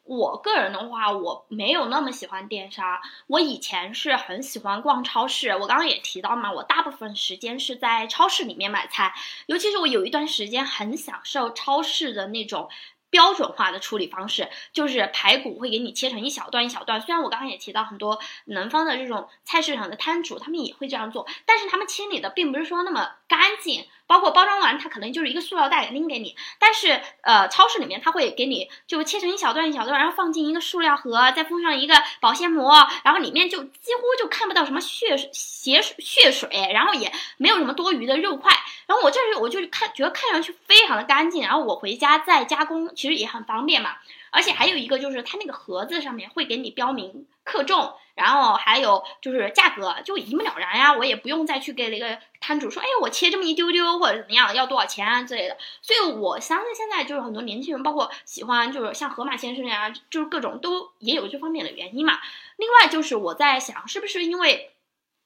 [0.10, 3.00] 我个人的话，我没有那么喜欢电商。
[3.28, 9.13] 我以前是很喜欢逛超市，我刚刚也提到嘛，我大部分时间是在超市里面买菜，
[9.45, 12.69] 尤其是我有一段时间很享受超市的那种。
[13.12, 17.02] 标准化的处理方式就是排骨会给你切成一小段一小段。
[17.02, 23.88] 虽然我刚刚也提到很多南方的这种菜市场的摊主，他们也会这样做，但是他们清理的并不是说那么干净。
[24.10, 26.36] 包括包装完，它可能就是一个塑料袋拎给你。
[26.58, 38.52] 但是呃，超市里面它会给你就切成一小段一小段，然后放进一个塑料盒，再封上一个保鲜膜，然后里面就几乎就看不到什么血血血水，然后也没有什么多余的肉块。
[38.88, 43.98] 然后我这是我就看觉得看上去非常的干净，然后我回家再加工其实也很方便嘛。
[44.32, 55.57] 而且还有一个就是它那个盒子上面会给你标明克重，然后还有就是价格就一目了然呀，我也不用再去给那个摊主说，哎，我切这么一丢丢或者怎么样要多少钱啊之类的。
[55.81, 62.19] 所以我相信现在就是很多年轻人，包括喜欢就是像河马先生呀，就是各种都也有这方面的原因嘛。
[62.57, 64.71] 另外就是我在想，是不是因为。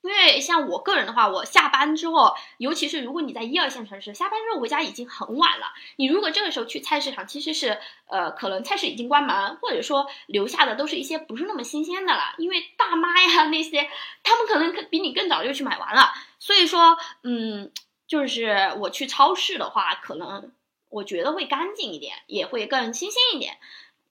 [0.03, 5.67] 因为像我个人的话，我下班之后，尤其是如果你在一二线城市，下班之后回家已经很晚了。
[5.95, 12.35] 你如果这个时候去菜市场，其实是呃，可能菜市已经关门，或者说留下的都是一些不是那么新鲜的了。
[12.37, 13.89] 因为大妈呀那些，
[14.23, 16.11] 他们可能比你更早就去买完了。
[16.37, 17.71] 所以说，嗯，
[18.05, 20.51] 就是我去超市的话，可能
[20.89, 23.57] 我觉得会干净一点，也会更新鲜一点。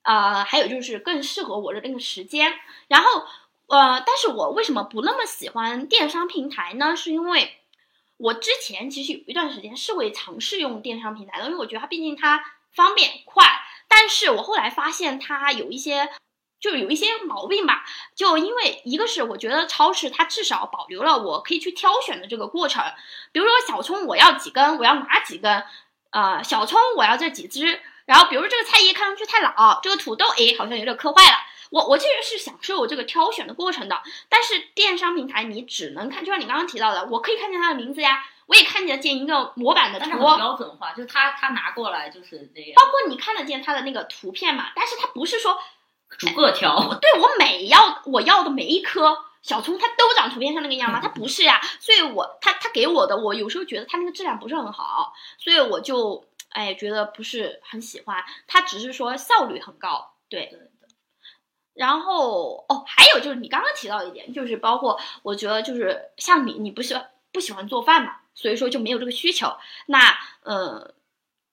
[0.01, 2.55] 啊，还有就是更适合我的那个时间，
[2.89, 3.27] 然后。
[3.73, 6.95] 呃，但是我为什么不那么喜欢电商平台呢？
[6.95, 7.57] 是因为
[8.19, 13.47] 我之前其实有一段时间是会尝试用电商平台的，因为我觉得它毕竟它方便快。
[13.89, 16.11] 但是我后来发现它有一些，
[16.61, 17.83] 就有一些毛病吧。
[18.15, 22.85] 就因为一个是我觉得超市它至少保留了我可以去挑选的这个过程，
[23.33, 25.65] 比如说小葱我要几根，我要哪几根，
[26.11, 31.39] 呃，小葱我要这几只，然后比如这个菜叶看上去太老，这个土豆诶好像有点磕坏了。
[31.73, 42.75] 我我其实是享受这个挑选的过程的，但是电商平台你只能看，就像你刚刚提到的，我可以看见它的名字呀，我也看得见一个模板的图，标准化，就是他他拿过来就是这样。
[42.77, 45.59] 包括你看得见它的那个图片嘛，但是它不是说
[46.19, 46.95] 逐个挑。
[47.01, 51.01] 对我每要我要的每一颗小葱，它都长图片上那个样吗？
[51.03, 58.23] 它不是呀，所以我它它给我的，我有时候觉得它那个质量不是很好，所以我就哎觉得不是很喜欢。
[58.47, 60.69] 它只是说效率很高，对。
[61.75, 69.57] 然后哦，还有就是你刚刚提到一点，就是包括我觉得就是像你，你不喜欢不喜欢做饭嘛，所以说就没有这个需求。
[69.87, 69.99] 那
[70.43, 70.95] 呃，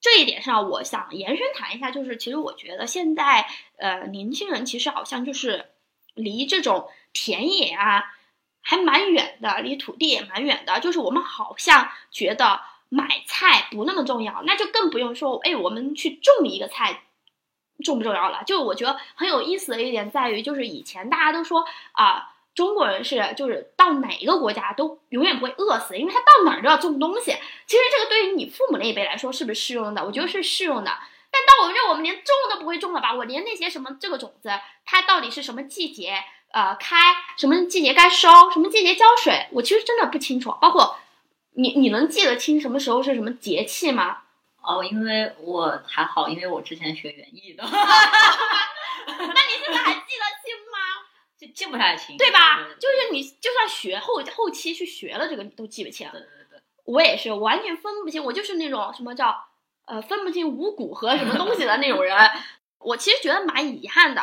[0.02, 5.70] 这一点上我想延伸谈一下，就是其实我觉得现在呃年轻人其实好像就是
[6.16, 8.04] 离这种田野啊
[8.62, 17.04] 还蛮远的，离土地也蛮远的，就是我们好像觉得买菜不那么重要，那就更不用说哎我们去种一个菜。
[17.84, 18.44] 重不重要了？
[18.46, 27.32] 就是我觉得很有意思的一点在于，就是以前大家都说啊，中国人是就是到哪一个国家都永远不会饿死，因为他到哪儿都要种东西。
[27.66, 30.04] 其实这个对于你父母那一辈来说是不是适用的？
[30.04, 30.92] 我觉得是适用的。
[31.32, 33.14] 但到我们这，我们连种都不会种了吧？
[33.14, 34.50] 我连那些什么这个种子，
[34.84, 36.16] 它到底是什么季节
[36.52, 36.98] 呃开，
[37.38, 40.54] 什么季节该收，什么季节浇水，我其实真的不清楚。
[40.60, 40.98] 包括
[41.54, 44.24] 你，你能记得清什么时候是什么节气吗？
[44.70, 47.64] 哦，因为我还好，因为我之前学园艺的。
[47.66, 50.78] 那你现在还记得清吗？
[51.40, 52.60] 就记不太清，对吧？
[52.80, 56.08] 就是你就算学后后期去学了这个，你都记不清。
[56.12, 59.44] 对对对，我也是完全分不清，我就是那种什么叫
[59.86, 62.16] 呃分不清五谷和什么东西的那种人。
[62.78, 64.22] 我其实觉得蛮遗憾的。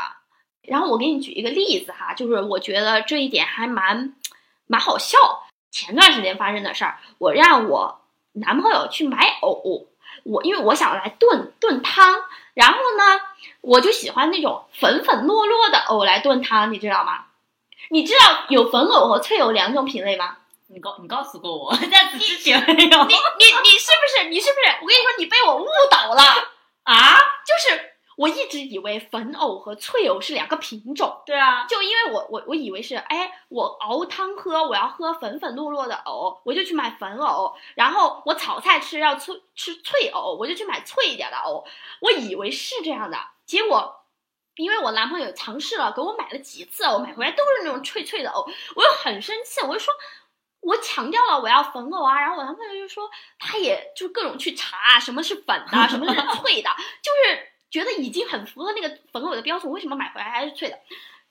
[0.63, 4.15] 然后我给你举一个例子哈，就是我觉得这一点还蛮
[4.67, 5.19] 蛮好笑。
[5.73, 8.03] 前段时间发生的事儿，我让我
[8.35, 9.89] 男朋友去买藕。
[10.31, 12.15] 我因为我想来炖炖汤，
[12.55, 13.21] 然后呢，
[13.61, 17.27] 我就喜欢那种粉粉糯糯的藕来炖汤，你知道吗？
[17.91, 20.39] 你知道有粉藕和脆藕两种品类吗？
[20.69, 23.05] 你告你告诉过我，在此之前没有。
[23.05, 24.79] 你你你是不是你是不是？
[24.83, 26.23] 我跟你说，你被我误导了
[26.83, 27.19] 啊！
[27.47, 27.96] 就是。
[28.17, 41.67] 我一直以为粉藕和脆藕是两个品种，对啊，就因为我我我以为是，哎，我熬汤喝，我要喝粉粉糯糯的藕，我就去买粉藕，然后我炒菜吃要脆吃脆藕，我就去买脆一点的藕，
[42.01, 43.95] 我以为是这样的，结果，
[44.57, 49.93] 因为我男朋友尝试了，给我买了几次我，买回来都是那种脆脆的藕，我又很生气，我就说，
[50.61, 56.71] 我强调了我要粉藕啊，然后我男朋友就说，他也就各种去查什么是粉的，什么是脆的，
[57.03, 57.53] 就是。
[57.71, 60.79] 觉得已经很符合那个粉藕的标准，为什么买回来还是脆的？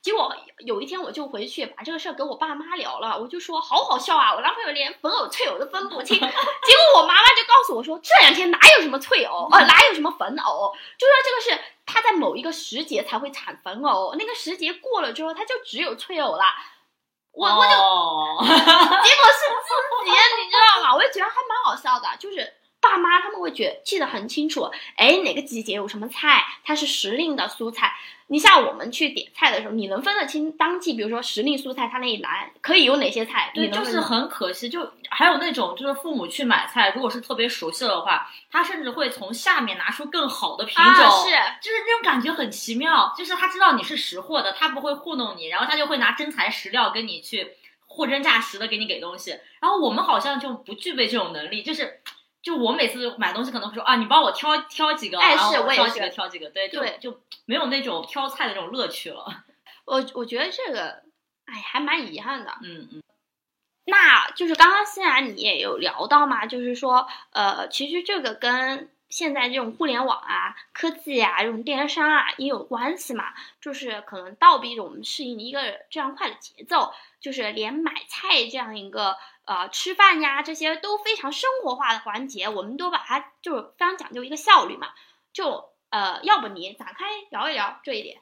[0.02, 6.16] 结果有一天我就回去把这个事儿跟我爸妈聊了，我就说好好笑啊，我男朋友连粉藕脆藕都分不清。
[6.22, 16.44] 结果我妈妈就告诉我说，这两天哪有什么脆藕，呃， 哪有什么粉藕，就说这个是他在某一个时节才会产粉藕，那个时节过了之后，它就只有脆藕了。
[17.32, 18.62] 我我就哦、 结果是
[19.02, 20.94] 自己，你知道吗？
[20.94, 22.54] 我就觉得还蛮好笑的，就是
[22.90, 27.94] 爸妈他们会觉记得很清楚，哎，哪个季节有什么菜，它是时令的蔬菜。
[28.28, 33.52] 你像我们去点菜的时候，你能分得清当季，比如说时令蔬菜，它那一栏可以有哪些菜？
[33.54, 41.30] 对，就是很可惜，就还有那种就是父母去买菜，如果是特别熟悉的话，他甚至会从下面拿出更好的品种，啊，是
[41.62, 47.52] 就是那种感觉很奇妙，就是他知道你是识货的，他不会糊弄你，然后他就会拿真材实料跟你去
[47.86, 49.40] 货真价实的给你给东西。
[49.62, 52.02] 然后我们好像就不具备这种能力，就是
[52.46, 59.26] 就我每次买东西可能会说啊，你帮我挑挑几个，哎是我也是个挑几个，对，就对就没有那种挑菜的那种乐趣了。
[59.86, 61.02] 我我觉得这个，
[61.46, 62.52] 哎，还蛮遗憾的。
[62.62, 63.04] 嗯嗯，
[63.86, 84.90] 那就是刚刚欣然你也有聊到嘛，就是说，呃，其实这个跟现在这种互联网啊、科技啊、这种电商啊也有关系嘛，就是可能倒逼着我们适应一个这样快的节奏，就是连买菜这样一个呃吃饭呀这些都非常生活化的环节，我们都把它就是非常讲究一个效率嘛，
[85.34, 88.20] 就呃，要不你展开聊一聊这一点？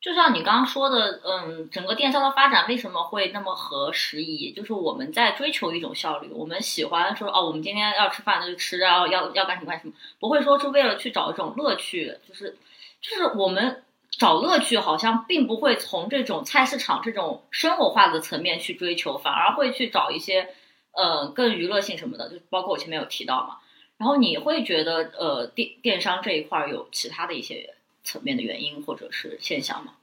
[0.00, 4.52] 就像你刚刚说的，嗯，整个电商的发展为什么会那么合时宜？
[4.52, 12.56] 就是我们在追求一种效率，我们喜欢说哦，我们今天要吃饭那就吃啊，要要干什么干什么，不会说是为了去找一种乐趣，就是
[13.00, 13.84] 就是我们
[14.18, 20.48] 找乐趣好像并不会从这种菜市场这种生活化的层面去追求，反而会去找一些
[20.92, 23.58] 呃更娱乐性什么的，就包括我前面有提到嘛。
[23.96, 29.94] 然后你会觉得呃电电商这一块儿有其他的一些层面的原因或者是现象吗？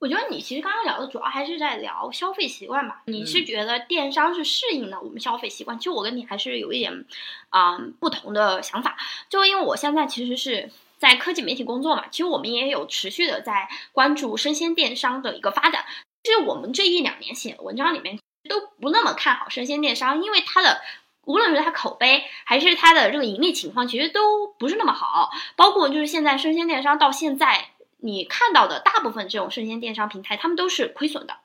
[0.00, 3.02] 我觉得你其实刚刚聊的主要还是在聊消费习惯吧。
[3.06, 5.76] 你是觉得电商是适应了我们消费习惯？
[5.76, 7.04] 其实我跟你还是有一点
[7.48, 8.96] 啊、嗯不同的想法。
[9.28, 15.84] 就因为我现在其实是在科技媒体工作嘛，其实我们也有持续的在关注生鲜电商的一个发展。
[16.22, 18.18] 其实我们这一两年写文章里面
[18.48, 20.80] 都不那么看好生鲜电商，因为它的。
[21.24, 25.30] 无论是它口碑还是它的这个盈利情况，其实都不是那么好。
[25.56, 27.68] 包括就是现在生鲜电商到现在，
[27.98, 31.36] 你看到的大部分这种生鲜电商平台，他们都是亏损的。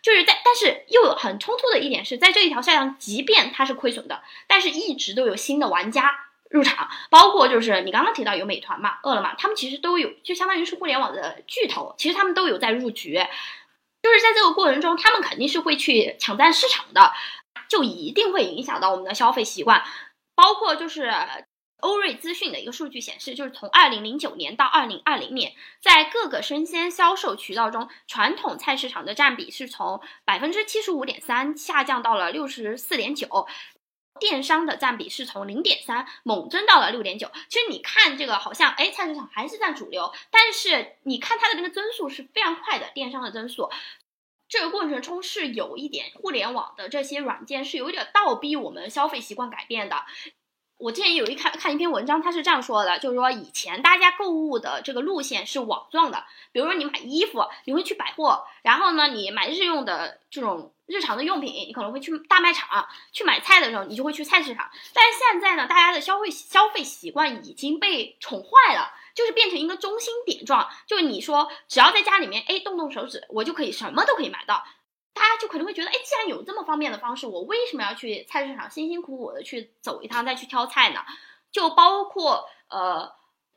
[0.00, 6.14] 就是在，但是又有很冲突的一点是在这一条线上，即便它是亏损的，但是一直都有新的玩家
[6.52, 13.14] 入场，包括就是你刚刚提到有美团嘛、饿了么，他们其实都有，就相当于是互联网的巨头，其实他们都有在入局。
[14.02, 17.12] 就是在这个过程中，他们肯定是会去抢占市场的，
[17.68, 19.82] 就一定会影响到我们的消费习惯，
[20.34, 21.12] 包括就是。
[21.82, 33.48] 欧瑞资讯的一个数据显示，就是从二零零九年到二零二零年，在各个生鲜销售渠道中，传统菜市场的占比是从百分之七十五点三下降到了六十四点九，
[34.22, 37.28] 电商的占比是从零点三猛增到了六点九。
[37.48, 43.68] 其实你看这个好像，哎，菜市场还是占主流，但是你看它的那个增速是非常快的，电商的增速。
[44.48, 50.04] 这个过程中是有一点互联网的这些软件是有一点倒逼我们消费习惯改变的。
[50.78, 64.70] 我之前有一看看一篇文章，他是这样说的，就是说以前大家购物的这个路线是网状的，比如说你买衣服，你会去百货，然后呢，你买日用的这种日常的用品，你可能会去大卖场；去买菜的时候，你就会去菜市场。
[64.92, 74.64] 但是现在呢，大家的消费消费习惯已经被宠坏了，就是变成一个中心点状，就是你说只要在家里面，哎，动动手指，我就可以什么都可以买到。
[75.14, 81.00] 大家就可能会觉得，哎，既然有这么方便的方式，我为什么要去菜市场辛辛苦苦的去走一趟再去挑菜呢？
[81.50, 83.14] 就包括呃，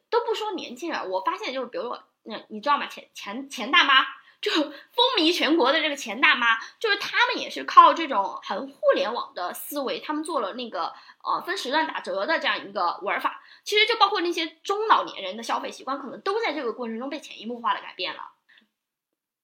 [0.09, 2.87] 都不说年轻人，我发现就是，比如说，那你知道吗？
[2.87, 4.05] 钱钱钱大妈
[4.45, 4.71] 就风
[5.17, 10.93] 靡全国的这个钱大妈，就是他们也是靠这种很互联网的思维，他们做了那个
[11.23, 13.41] 呃分时段打折的这样一个玩法。
[13.63, 18.21] 其实就包括那些中老年人的消费习惯，可能都在这个过程中被潜移默化的改变了。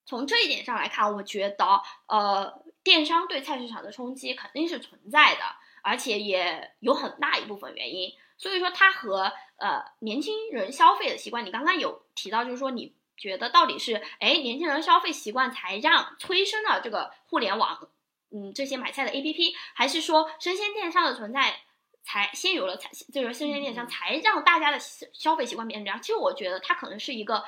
[0.05, 5.41] 从这一点上来看，我觉得，呃，电商对菜市场的冲击肯定是存在的，
[5.81, 8.13] 而且也有很大一部分原因。
[8.37, 17.87] 所以说，它和呃年轻人消费的习惯，你刚刚有提到，就是说你觉得到底是哎年轻人消费习惯才让催生了这个互联网，
[18.31, 21.59] 嗯，这些买菜的 APP，还是说生鲜电商的存在
[22.03, 24.79] 才先有了才就是生鲜电商才让大家的
[25.13, 26.01] 消费习惯变成这样？
[26.01, 27.45] 其实我觉得它可能是一个，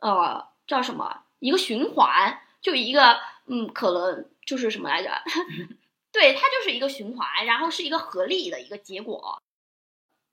[0.00, 1.22] 呃，叫什么？
[1.38, 5.22] 一个循环，就一个嗯，可能就是什么来着？
[6.10, 9.40] 对，它就是一个循环，然后是一个合力的一个结果。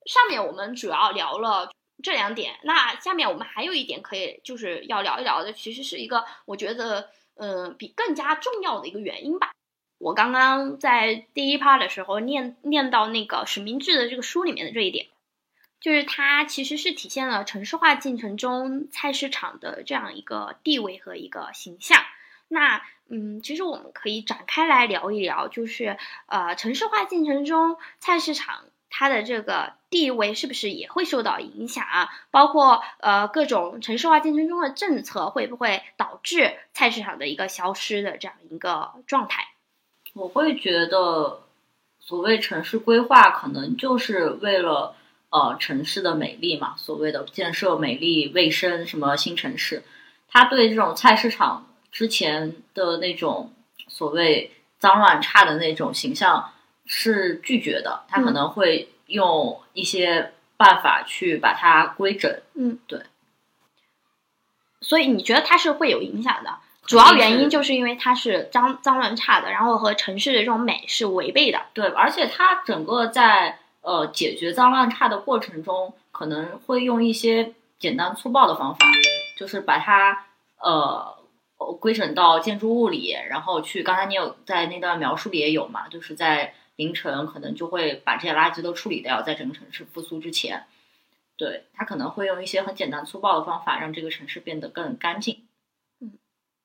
[0.06, 1.72] 上面我们主要聊了
[2.02, 9.52] 这两点，那下面我们还有一点可以就是要聊一聊的，其实是一个我觉得嗯、呃、比更加重要的一个原因吧。
[9.97, 15.08] 我刚刚在第一 part 的时候念念到那个史明智的这个书里面的这一点，
[15.82, 22.02] 就是它其实是体现了城市化进程中菜市场的这样一个地位和一个形象。
[22.47, 25.97] 那嗯，其实我们可以展开来聊一聊，就是
[26.28, 32.09] 呃，城市化进程中菜市场它的这个地位是不是也会受到影响啊？
[32.31, 39.47] 包括呃各种城市化进程中的政策会不会导致菜市场的一个消失的这样一个状态？
[40.13, 41.41] 我会觉得，
[41.99, 44.95] 所谓城市规划，可能就是为了
[45.29, 49.83] 呃城市的美丽嘛，所谓的建设美丽、卫生什么新城市，
[50.27, 51.65] 它对这种菜市场。
[51.91, 53.51] 之前的那种
[53.87, 56.51] 所谓脏乱差的那种形象
[56.91, 62.41] 是拒绝的，他可能会用一些办法去把它规整。
[62.55, 63.03] 嗯，对。
[64.81, 66.57] 所以你觉得它是会有影响的？
[66.87, 71.61] 主要原因就是因为它是脏脏乱差的，然后和城市的这种美是违背的。
[71.75, 78.79] 对，而且它整个在呃解决脏乱差的过程中，可能会用一些简单粗暴的方法，
[79.37, 80.25] 就是把它
[80.57, 81.15] 呃。
[81.81, 83.83] 规整到建筑物里，然后去。
[83.83, 85.89] 刚才你有在那段描述里也有嘛？
[85.89, 90.65] 就是在凌晨可能就会把这些垃圾都处理掉，在整个城市复苏之前，
[91.36, 95.45] 对他可能会用一些很简单粗暴的方法，让这个城市变得更干净。
[95.99, 96.13] 嗯，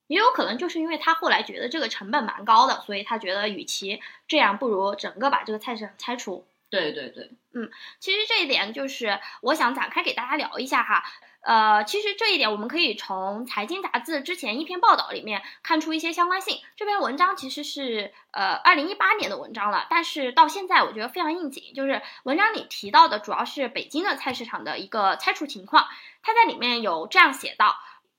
[0.06, 6.46] 也有可能就是因为他后来觉得这个成本蛮高的，所以他觉得与其这样，不如整个把这个菜市场拆除。
[6.70, 11.02] 对对对，嗯，其实这一点就是我想展开给大家聊一下哈。
[11.44, 16.58] 呃，其实这一点我们可以从财经杂志之前一篇报道里面看出一些相关性。
[16.74, 21.74] 这篇文章其实是呃二零一八年的文章了，但是到现在我觉得非常应景。
[21.74, 25.86] 就是文章里提到的主要是北京的菜市场的一个拆除情况。
[26.22, 27.76] 他在里面有这样写道：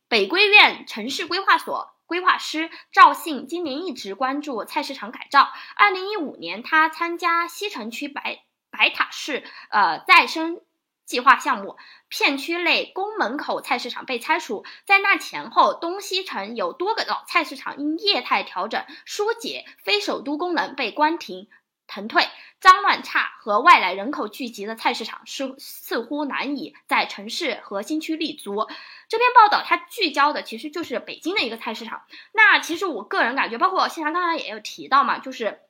[0.07, 5.49] 北规院城市规划所规划师赵信今年一直关注菜市场改造。
[5.75, 8.43] 二零一五年，他参加西城区白。
[8.77, 10.59] 白塔市呃再生
[11.05, 11.77] 计划项目
[12.09, 21.47] 片区内宫门口菜市场被拆除，在那前后，东西城有多个老菜市场因业态调整疏解非首都功能被关停
[21.87, 22.27] 腾退，
[22.59, 28.67] 脏乱差和外来人口聚集的菜市场是似乎难以在城市核心区立足。
[29.07, 32.01] 这篇报道它聚焦的其实就是北京的一个菜市场。
[32.33, 35.61] 那其实我个人感觉，包括现在刚才也有提到嘛，就是。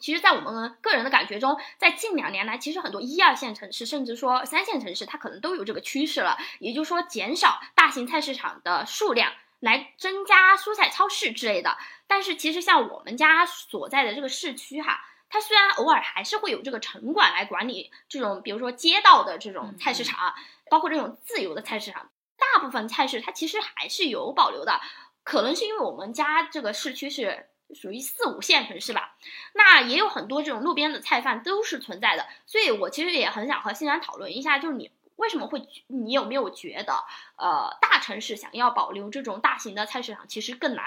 [0.00, 6.38] 其实，在我们个人的感觉中，在近两年来，其实很多一二线城市，甚至说三线城市，它可能都有这个趋势了。
[6.58, 11.76] 也就是说，减少大型菜市场的数量，来增加蔬菜超市之类的。
[12.06, 20.32] 但是，其实像我们家所在的这个市区哈，它虽然偶尔还是会有这个城管来管理这种，比如说街道的这种菜市场，
[20.70, 24.80] 包括这种自由的菜市场，大部分菜市它其实还是有保留的。
[25.24, 27.49] 可能是因为我们家这个市区是。
[27.74, 29.14] 属于四五线城市吧，
[29.54, 36.94] 那也有很多这种路边的菜贩都是存在的，所以我其实也很想和欣然讨论一下，就是你为什么会，你有没有觉得，
[37.36, 40.84] 呃，大城市想要保留这种大型的菜市场其实更难？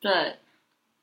[0.00, 0.38] 对，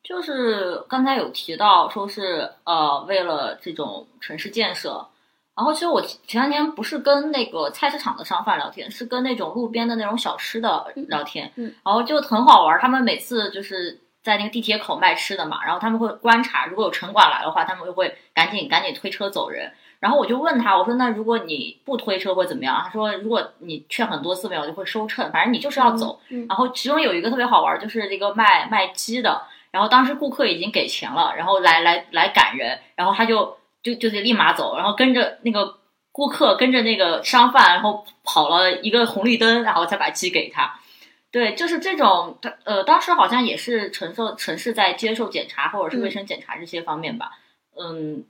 [0.03, 5.09] 就是刚才有提到说是呃为了这种城市建设，
[5.55, 13.99] 然后其实我前两天不是跟那个菜市场的商贩聊天，是跟那种路边的那种小吃的聊天，嗯，然后就很好玩，他们每次就是。
[14.25, 19.71] 在那个地铁口卖吃的嘛，然后他们会观察，如果有城管来的话，他们就会赶紧赶紧推车走人。
[19.99, 22.81] 然后我就问他，我说那如果你不推车会怎么样？
[22.83, 26.19] 他说如果你劝很多次没有，就会收秤，反正你就是要走。
[26.49, 35.77] 然后其中有一个特别好玩，就是那个卖卖鸡的，然后当时顾客已经给钱了，然后来来来赶人，然后他就就就得立马走，然后跟着那个
[36.11, 40.79] 顾客跟着那个商贩，然后跑了一个红绿灯，然后再把鸡给他。
[41.35, 47.31] 对，就是这种，呃，当时好像也是承受城市在接受检查或者是卫生检查这些方面吧，
[47.77, 48.23] 嗯，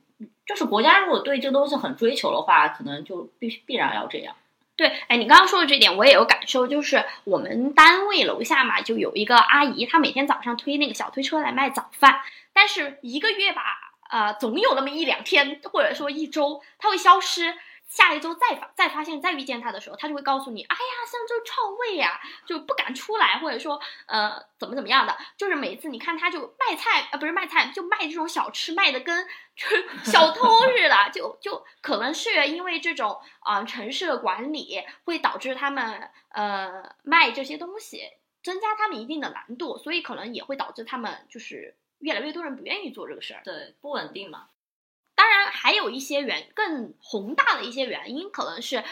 [0.44, 4.36] 就是国家如果对这东西很追求的话，可能就必须必然要这样。
[4.76, 12.22] 对，哎，你刚刚说的这点我也有感受，就是我们单位楼下嘛，就有一个阿姨，她每天早上推那个小推车来卖早饭，
[12.54, 13.62] 但是一个月吧，
[14.10, 17.54] 呃，总有那么一两天或者说一周，她会消失。
[17.96, 29.26] 下一周再发再发现再遇见他的时候，他就会告诉你，哎呀，上周创胃呀，就不敢出来，或者说呃怎么怎么样的，就是每次你看他就卖菜啊，不是卖菜，就卖这种小吃，卖的跟
[29.56, 38.02] 就是 小偷似的，就就可能是因为这种啊城市的管理会导致他们呃卖这些东西
[38.44, 44.48] 增加他们一定的难度，所以可能也会导致他们就是越来越多人不愿意做这个事儿，对，不稳定嘛。
[45.16, 48.84] 当然，还有一些原更宏大的一些原因，可能是，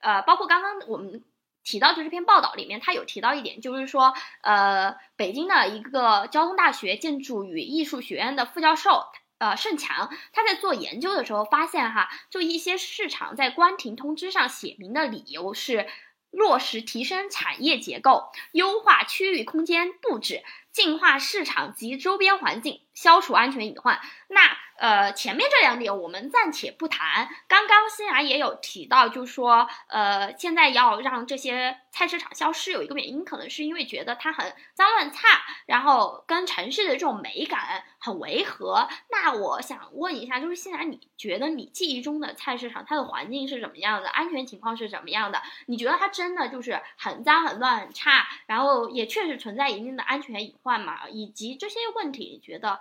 [0.00, 1.24] 呃，包括刚刚我们
[1.64, 9.06] 提到的这篇报道里面，他有提到一点，就是说，呃，北京的一个交通大学建筑与艺术学院的副教授
[9.38, 15.88] 呃盛强，他在做研究的时候发现哈，就一些市场在关停通知上写明的理由是
[16.30, 24.00] 落实提升产业结构、优化区域空间布置、净化市场及周边环境、消除安全隐患。
[24.28, 27.28] 那呃，前面这两点我们暂且不谈。
[27.48, 38.88] 刚刚欣然也有提到，就说呃，现在要让这些菜市场消失，有一个原因，可能是因为觉得它很脏乱差，然后跟城市的这种美感很违和。
[39.10, 44.08] 那我想问一下，就是欣然，你觉得你记忆中的菜市场，它的环境是怎么样的？
[44.08, 45.42] 安全情况是怎么样的？
[45.66, 51.08] 你觉得它真的就是很脏、很乱、很差，然后也确实存在一定的安全隐患嘛？
[51.08, 52.78] 以及这些问题，你觉得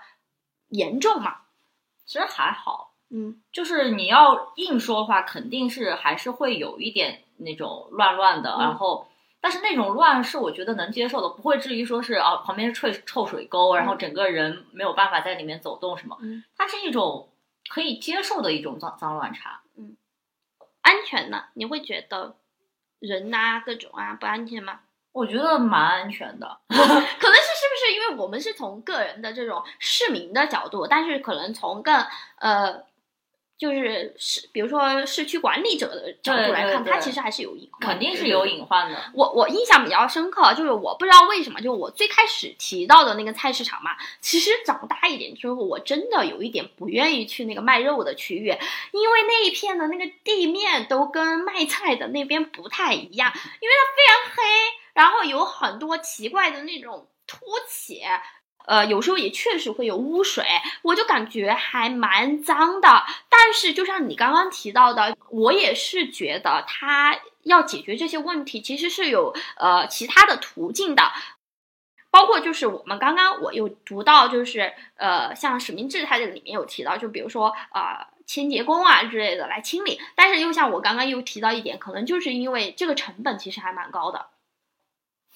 [0.70, 1.47] 严重吗？
[2.08, 9.08] 其实还好，嗯，就是你要硬说的话，肯定是还是会有一点那种乱乱的，嗯然后，
[9.40, 17.30] 但是那种乱是我觉得能接受的，不会至于说是啊旁边是臭臭水沟，然后整个人没有办法在里面走动什么，嗯它是一种
[17.70, 19.62] 可以接受的一种脏脏乱差。
[19.78, 19.96] 嗯
[20.82, 21.44] 安全呢？
[21.54, 22.38] 你会觉得
[23.00, 24.80] 人呐、各种啊不安全吗？
[25.18, 32.06] 我觉得蛮安全的， 可能是是不是因为我们是从个人的这种市民的角度，但是可能从更
[32.40, 32.84] 呃，
[33.58, 38.96] 就是市，比如说市区管理者的角度来看，它其实还是有隐患，肯定是有隐患的。
[39.16, 48.50] 我我印象比较深刻，就是我不知道为什么，就我最开始提到的那个菜市场嘛，其实长大一点之后，我真的有一点不愿意去那个卖肉的区域，
[48.92, 54.44] 因为那一片的那个地面都跟卖菜的那边不太一样，因为它非常黑，
[54.98, 57.38] 然后有很多奇怪的那种凸
[57.70, 58.02] 起。
[58.66, 60.44] 呃，有时候也确实会有污水，
[60.82, 63.06] 我就感觉还蛮脏的。
[63.30, 71.04] 但是，就像你刚刚提到的，我也是觉得它要解决这些问题，其实是有呃其他的途径的。
[72.10, 84.26] 包括就是我们刚刚我有读到，就是呃，像实名制它这里面有提到，就比如说呃清洁工啊之类的来清理，但是又像我刚刚又提到一点，可能就是因为这个成本其实还蛮高的。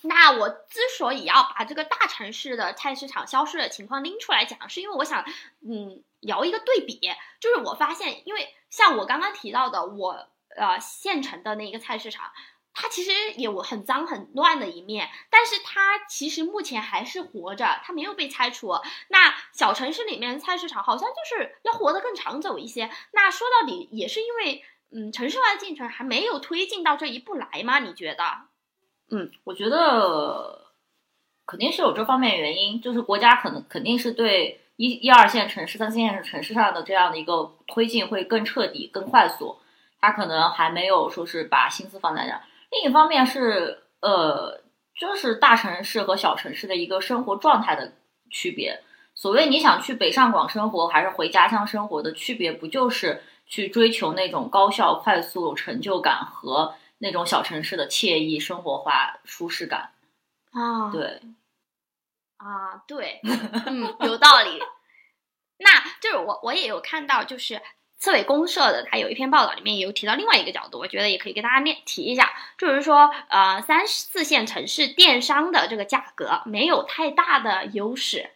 [0.03, 5.23] 那我之所以要把这个大城市的菜市场消失的情况拎出来讲，是因为我想，
[5.61, 6.99] 嗯，聊一个对比，
[7.39, 12.31] 就是我发现，因为像我刚刚提到的，我呃县城的那一个菜市场，
[12.73, 18.73] 它其实有很脏很乱的一面，但是它其实目前还是活着，它没有被拆除。
[19.09, 22.89] 那小城市里面菜市场好像就是要活得更长久一些。
[23.11, 27.77] 那说到底也是因为，嗯，城市化进程还没有推进到这一步来吗？
[27.79, 28.50] 你觉得？
[29.11, 30.67] 嗯我觉得
[31.45, 39.57] 肯定是有这方面原因，就是国家可能肯定是对一一二线城市、三四线城市上的这样的一个推进会更彻底、更快速，
[39.99, 42.41] 他可能还没有说是把心思放在这儿。
[42.71, 44.61] 另一方面是呃，
[44.97, 47.93] 就是大城市和小城市的一个生活状态的
[48.29, 48.81] 区别。
[49.13, 59.91] 所谓你想去北上广生活还是回家乡生活的区别，不就是去追求那种高效、快速、成就感和那种小城市的惬意、生活化、舒适感？
[60.51, 61.21] 啊，对，
[62.37, 63.19] 啊，对，
[63.65, 64.59] 嗯，有道理。
[65.57, 67.61] 那就是我我也有看到，就是
[67.97, 78.29] 刺猬公社的，它有一篇报道里面也有提到另外一个角度，我觉得也可以跟大家念提一下，就是说，呃，三四线城市电商的这个价格没有太大的优势，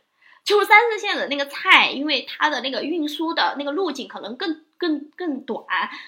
[0.43, 5.65] 就是三四线的那个菜，因为它的那个运输的那个路径可能更更更短，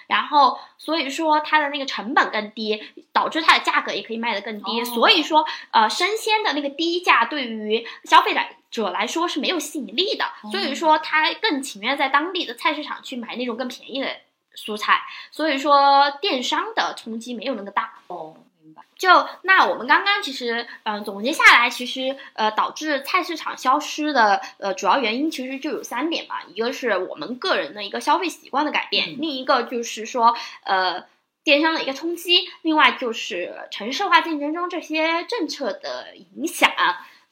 [0.08, 4.82] 然后所以说它的那个成本更低，导致它的价格也可以卖得更低。
[4.82, 14.08] 哦所以说，呃，生鲜的那个低价对于消费来者来说是没有吸引力的，所以说他更情愿在当地的菜市场去买那种更便宜的
[14.56, 15.02] 蔬菜。
[15.32, 17.94] 所以说，电商的冲击没有那么大。
[18.08, 18.36] 哦，
[18.98, 31.04] 就那我们刚刚其实，嗯、总结下来，其实呃，导致菜市场消失的呃主要原因其实就有三点吧，一个是我们个人的一个消费习惯的改变，嗯另一个就是说呃
[31.44, 36.72] 电商的一个冲击，另外就是城市化竞争中这些政策的影响。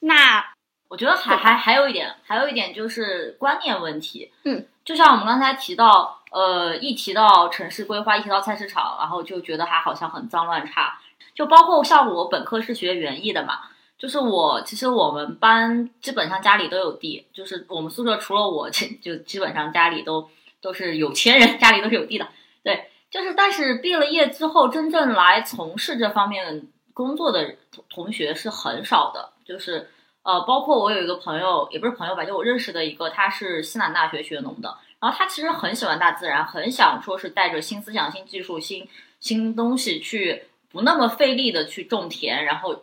[0.00, 0.52] 那
[0.88, 4.30] 我觉得还还还有一点，还有一点就是观念问题。
[4.44, 11.00] 嗯，就像我们刚才提到，呃，一提到城市规划，一提到菜市场，然后就觉得它好像很脏乱差。
[11.34, 13.60] 就包括像我本科是学园艺的嘛，
[13.98, 18.68] 就是我其实我们班基本上家里都有地，就是我们宿舍除了我，
[19.02, 20.28] 就基本上家里都
[20.60, 22.28] 都是有钱人，家里都是有地的。
[22.62, 27.56] 对，就是但是毕了业之后，真正来从事这方面工作的
[27.90, 29.90] 同学是很少的，就是。
[30.28, 38.88] 呃，包括我有一个朋友，也不是朋友吧，就我认识的一个，他是西南大学学农的，然后他其实很喜欢大自然，很想说是带着新思想、新技术、新
[39.20, 40.42] 新东西去
[40.76, 42.82] 不那么费力的去种田，然后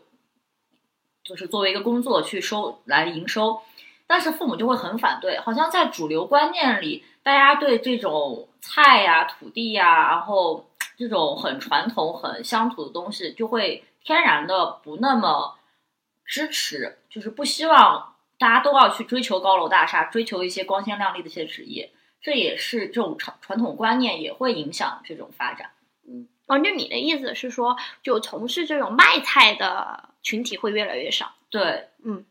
[1.24, 3.62] 就是作为一个工作去收来营收。
[4.08, 10.68] 但是父母就会很反对，好像在主流观念里，大家对这种菜呀、土地呀，然后
[10.98, 15.60] 这种很传统、很乡土的东西，就会天然的不那么
[16.26, 21.92] 支持，就是不希望大家都要去追求高楼大厦，追求一些光鲜亮丽的一些职业。
[22.24, 25.70] 这也是这种传传统观念也会影响这种发展。
[26.48, 31.34] 嗯，哦，就你的意思是说，就从事这种卖菜的群体会越来越少？
[31.50, 32.26] 对，嗯。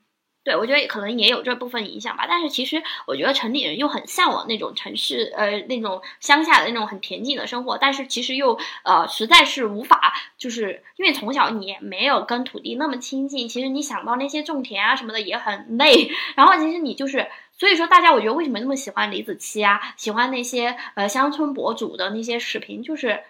[0.44, 23.22] 对，我觉得可能也有这部分影响吧，但是其实我觉得城里人又很向往那种城市，呃，那种乡下的那种很恬静的生活，但是其实又呃，实在是无法，就是因为从小你也没有跟土地那么亲近，其实你想到那些种田啊什么的也很累，然后其实你就是，所以说大家我觉得为什么那么喜欢李子柒啊，喜欢那些呃乡村博主的那些视频，就是。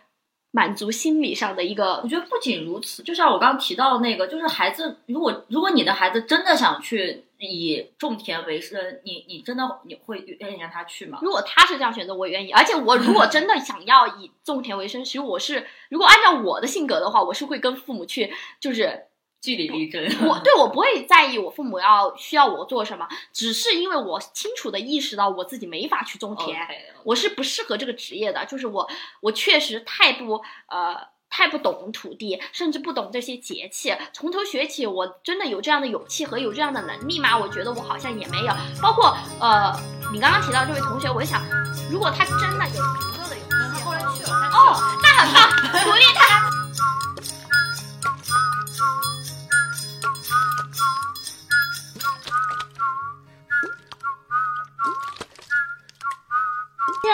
[0.53, 11.18] 满足心理上的一个，我觉得不仅如此，就像我刚刚提到那个，就是孩子，如果如果你的孩子真的想去以种田为生，你你真的你会愿意让他去吗？
[11.22, 12.53] 如果他是这样选择，我也愿意。
[12.53, 19.07] 而且我如果真的想要以种田为生，其实我是如果按照我的性格的话，我是会跟父母去，就是。
[19.43, 26.57] 据理力争，我对我不会在意我父母要需要我做什么，只是因为我清楚的意识到我自己没法去种田，
[27.03, 28.88] 我是不适合这个职业的，就是我
[29.20, 37.36] 我确实太不呃太不懂土地，甚至不懂这些节气，从头学起，我真的有这样的勇气和有这样的能力吗？
[37.36, 38.55] 我觉得我好像也没有。
[38.80, 39.74] 包括呃，
[40.12, 41.43] 你刚刚提到这位同学，我想，
[41.90, 45.51] 如果他真的有足够的勇气，后来去了，哦，那很棒，
[45.82, 46.61] 鼓励他。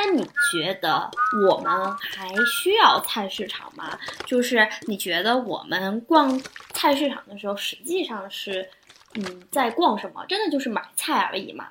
[0.01, 0.23] 那你
[0.53, 1.11] 觉得
[1.49, 3.99] 我们还需要菜市场吗？
[4.27, 6.41] 就是你觉得我们逛
[6.71, 8.69] 菜市场的时候，实际上是，
[9.15, 10.25] 嗯，在逛什么？
[10.27, 11.71] 真的就是买菜而已吗？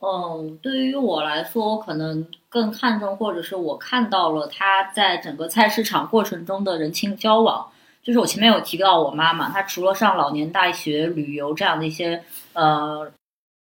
[0.00, 7.66] 嗯，对于我来说，可能更看重，或者是我看到了他在整个菜市场过程中的人情交往。
[8.02, 12.22] 就是我前面有提到我妈妈，她除了上老年大学、旅游这样的一些，
[12.52, 13.10] 呃，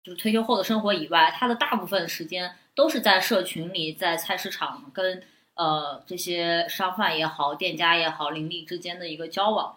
[0.03, 2.51] 就是退休后的生活以外，她的大部分时间。
[2.77, 5.23] 都是在社群里，在菜市场跟
[5.55, 9.75] 呃这些商贩也好、店家也好、邻里之间的一个交往，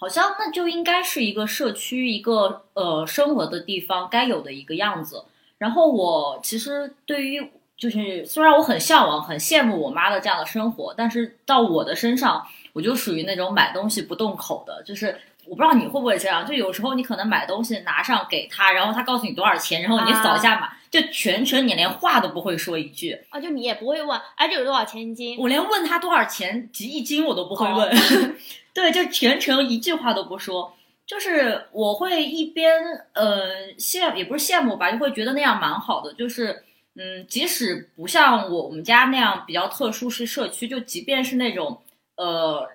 [0.00, 5.26] 好像那就应该是一个社区、一个呃生活的地方该有的一个样子。
[5.58, 20.70] 然后我其实对于就是虽然我很向往、很羡慕我妈的这样的生活，但是到我的身上，我就属于那种买东西不动口的，就是我不知道你会不会这样，就有时候你可能买东西拿上给他，然后他告诉你多少钱，然后你扫一下码。
[20.90, 25.38] 就全程你连话都不会说一句啊，就你也不会问，哎，这有多少钱一斤？
[25.38, 27.90] 我连问他多少钱及一斤我都不会问，
[28.74, 30.74] 对，就全程一句话都不说。
[31.06, 32.70] 就是我会一边
[33.14, 36.12] 呃羡也不是羡慕吧，就会觉得那样蛮好的。
[36.12, 36.62] 就是
[36.94, 41.80] 嗯，即使不像我们家那样比较特殊是社区，就即便是那种
[42.16, 42.68] 呃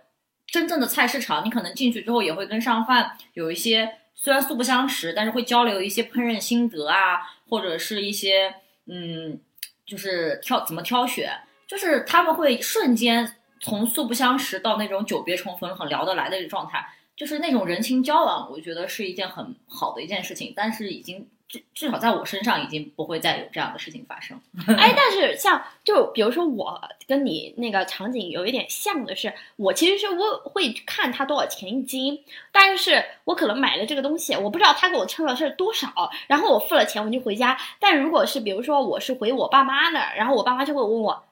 [0.47, 7.19] 真正的菜市场，你可能进去之后也会跟商贩有一些虽然素不相识，但是会交流一些烹饪心得啊。
[7.49, 8.53] 或者是一些
[8.87, 9.39] 嗯，
[9.85, 11.31] 就是挑怎么挑选，
[11.65, 16.85] 就是他们会瞬间从素不相识到那种久别重逢、很聊得来的一个状态，
[17.15, 21.25] 就是那种人情交往，我觉得是一件很好的一件事情，但是已经。
[21.47, 24.39] 至至少在我身上已经不会再有这样的事情发生。
[24.77, 32.21] 哎，但是像就比如说我跟你那个场景有一点像的是，我其实是我会看他多少钱一斤，
[32.51, 37.57] 但是我可能买了这个东西，我不知道他给我称了是多少，然后我付了钱我就回家。
[37.79, 41.23] 但如果是比如说我是回我爸妈那儿，然后我爸妈就会问我，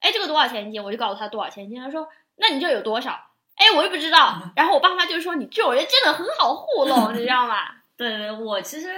[0.00, 0.84] 哎，这个多少钱一斤？
[0.84, 2.06] 我就告诉他多少钱一斤，他说
[2.36, 3.12] 那你这有多少？
[3.56, 4.52] 哎，我又不知道。
[4.54, 7.56] 然后我爸妈就说你这种人真的很好糊弄， 你知道吗？
[7.96, 8.88] 对对，我其实。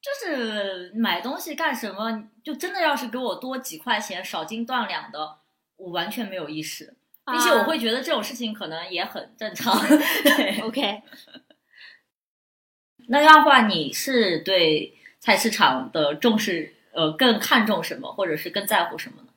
[0.00, 2.30] 就是买东西干什么？
[2.42, 5.36] 就真的要是给我多几块钱，少斤断两的，
[5.76, 6.96] 我完全没有意识，
[7.26, 9.78] 并且我会觉得这种事情可能也很正常。
[10.24, 11.02] 对，OK。
[13.08, 19.28] 那样的话，你是对菜市场的重视，呃，更看重什么，或者是更在乎什么呢？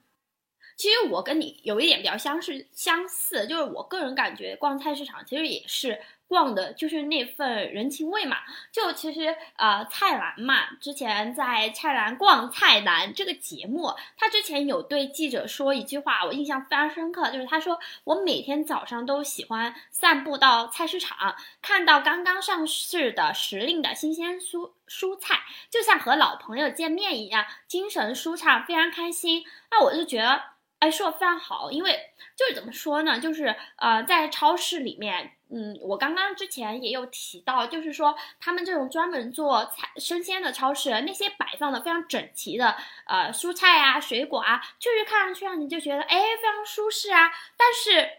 [0.78, 6.00] 其实我跟你有一点比较相似，相似就是我个人感觉逛菜市场其实也是。
[6.34, 8.38] 逛的就是那份人情味嘛，
[8.72, 29.46] 就其实呃，蔡澜嘛，之前在《蔡澜逛菜篮》这个节目，他之前有对记者说一句话，我印象非常深刻，就是他说我每天早上都喜欢散步到菜市场，看到刚刚上市的时令的新鲜蔬蔬菜，就像和老朋友见面一样，精神舒畅，非常开心。
[29.70, 30.53] 那我就觉得。
[30.84, 31.98] 哎，说的非常好，因为
[32.36, 42.76] 就是怎么说呢，就是呃，在超市里面，嗯，我刚刚之前也有提到，就是说他们这种专门做菜生鲜的超市，那些摆放的非常整齐的
[43.08, 48.10] 呃蔬菜啊、水果啊，确实看上去让你就觉得哎非常舒适啊，但是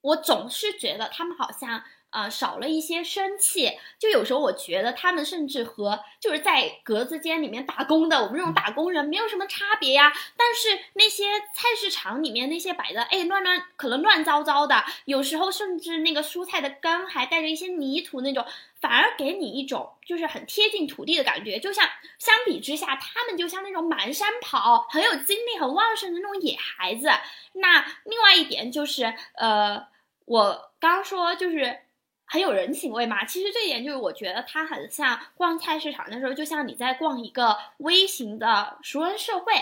[0.00, 1.84] 我总是觉得他们好像。
[2.10, 10.10] 呃，少了一些生气，就有时候我觉得他们甚至和就是在格子间里面打工的我们这种打工人没有什么差别呀。
[10.34, 18.42] 但是那些菜市场里面那些摆的，哎，乱乱可能乱糟糟的，有时候甚至那个蔬菜的根还带着一些泥土那种，
[18.80, 21.58] 反而给你一种就是很贴近土地的感觉。
[21.58, 21.86] 就像
[22.18, 27.10] 相比之下，他们就像那种满山跑、很有精力、很旺盛的那种野孩子。
[27.52, 29.86] 那另外一点就是，呃，
[30.24, 31.80] 我刚刚说就是。
[32.30, 39.52] 很有人情味嘛，其实这一点就是我觉得它很像逛菜市场的时候，就像你在逛一个微型的熟人社会，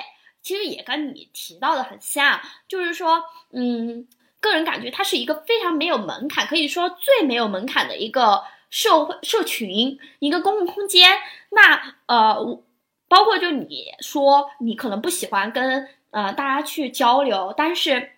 [0.42, 4.08] 其实也跟你提到的很像，就是说，嗯，
[4.40, 11.08] 个人感觉它是一个非常没有门槛，可以说最没有门槛的一个社会社群，一个公共空间。
[11.50, 12.62] 那呃，
[13.06, 18.15] 包括就你说你可能不喜欢跟呃大家去交流，但是。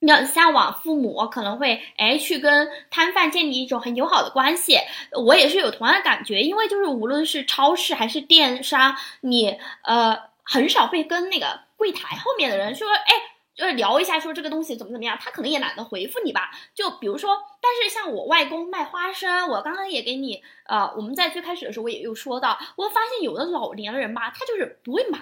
[0.00, 4.78] 你很向往父母可能会哎去跟摊贩建立一种很友好的关系，
[5.24, 13.12] 我也是有同样的感觉，因为就是无论是超市还是电商，你呃很少会跟那个柜台后面的人说哎
[13.56, 16.52] 就是聊一下说这个东西怎么怎么样，他可能也懒得回复你吧。
[16.74, 25.18] 就比如说，但是像我外公卖花生，我刚刚也给你呃我们在最开始的时候我也有说到，我发现有的老年人吧，他就是不会买。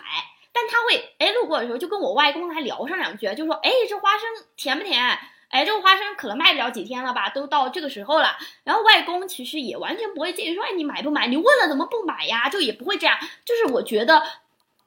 [0.56, 4.22] 但他会哎，路过的时候就跟我外公还聊上两句，就说哎，这花生
[4.56, 5.18] 甜不甜？
[5.50, 8.38] 哎，这个花生可能卖不了几天了吧，都到这个时候了。
[8.64, 11.26] 然后外公其实也完全不会介意说，哎，你买不买？
[11.26, 12.48] 你问了怎么不买呀？
[12.48, 13.18] 就也不会这样。
[13.44, 14.22] 就是我觉得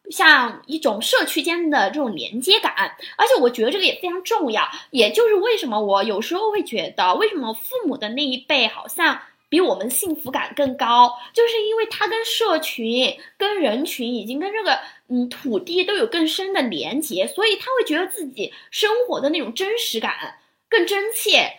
[0.09, 2.73] 像一种社区间的这种连接感，
[3.15, 4.67] 而且我觉得这个也非常重要。
[4.89, 9.21] 也就是为什么我有时候会觉得，为什么父母的那一辈好像。
[9.49, 20.37] 比我们幸福感更高，就是因为他跟社群、跟人群已经跟这个嗯土地都有更深的连接，所以他会觉得自己生活的那种真实感
[20.69, 21.51] 更真切。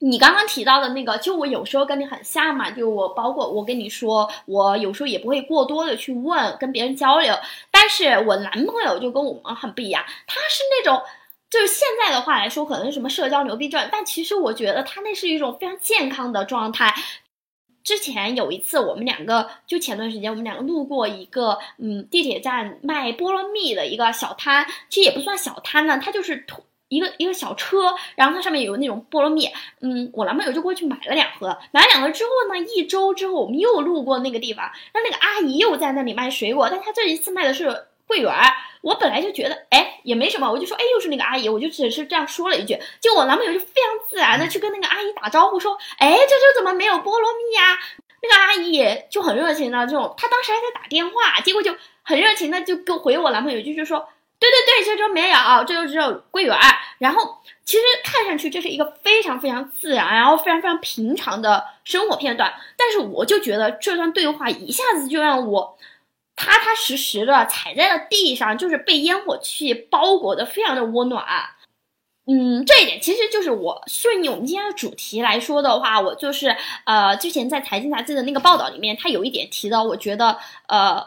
[0.00, 7.34] 你刚刚提到的那个，就我有时候跟你很像嘛，就我包括我跟你说，我有时候也不会过多的去问跟别人交流，
[7.70, 11.02] 但是我男朋友就跟我们很不一样，他是那种。
[11.54, 16.92] 就是现在的话来说，可能是什么社交牛逼症，但其实我觉得他那是一种非常健康的状态。
[17.84, 26.44] 之前有一次，我们两个就前段时间，我们两个路过一个嗯地铁站卖菠萝蜜的一个小摊，其实也不算小摊呢，它就是
[26.88, 29.48] 一个一个小车，然后它上面有那种菠萝蜜，
[29.80, 38.32] 嗯，我男朋友就过去买了两盒，买了两盒之后呢，一周之后我们又路过那个地方，那那个阿姨又在那里卖水果，但她这一次卖的是桂圆。
[38.82, 47.78] 我本来就觉得，哎，也没什么，我就说，哎，又是那个阿姨，我就只是这样说了一句，就我男朋友就非常自然的去跟那个阿姨打招呼，说，哎，这这怎么没有菠萝蜜呀？
[48.22, 54.06] 那个阿姨就很热情的这种，她当时还在打电话，结果就很热情的就跟回我男朋友一句，就是说，
[54.38, 56.54] 对对对，这周没有，这就只有桂圆。
[56.98, 65.78] 然后其实看上去这是一个非常非常自然，然后非常非常平常的生活片段，但是我就觉得这段对话一下子就让我。
[66.36, 71.24] 踏踏实实的踩在了地上，就是被烟火气包裹的，非常的温暖。
[72.26, 81.06] 嗯，这一点其实就是我顺应我们今天的主题来说的话，我就是呃，之前在财经杂志的那个报道里面，他有一点提到，我觉得呃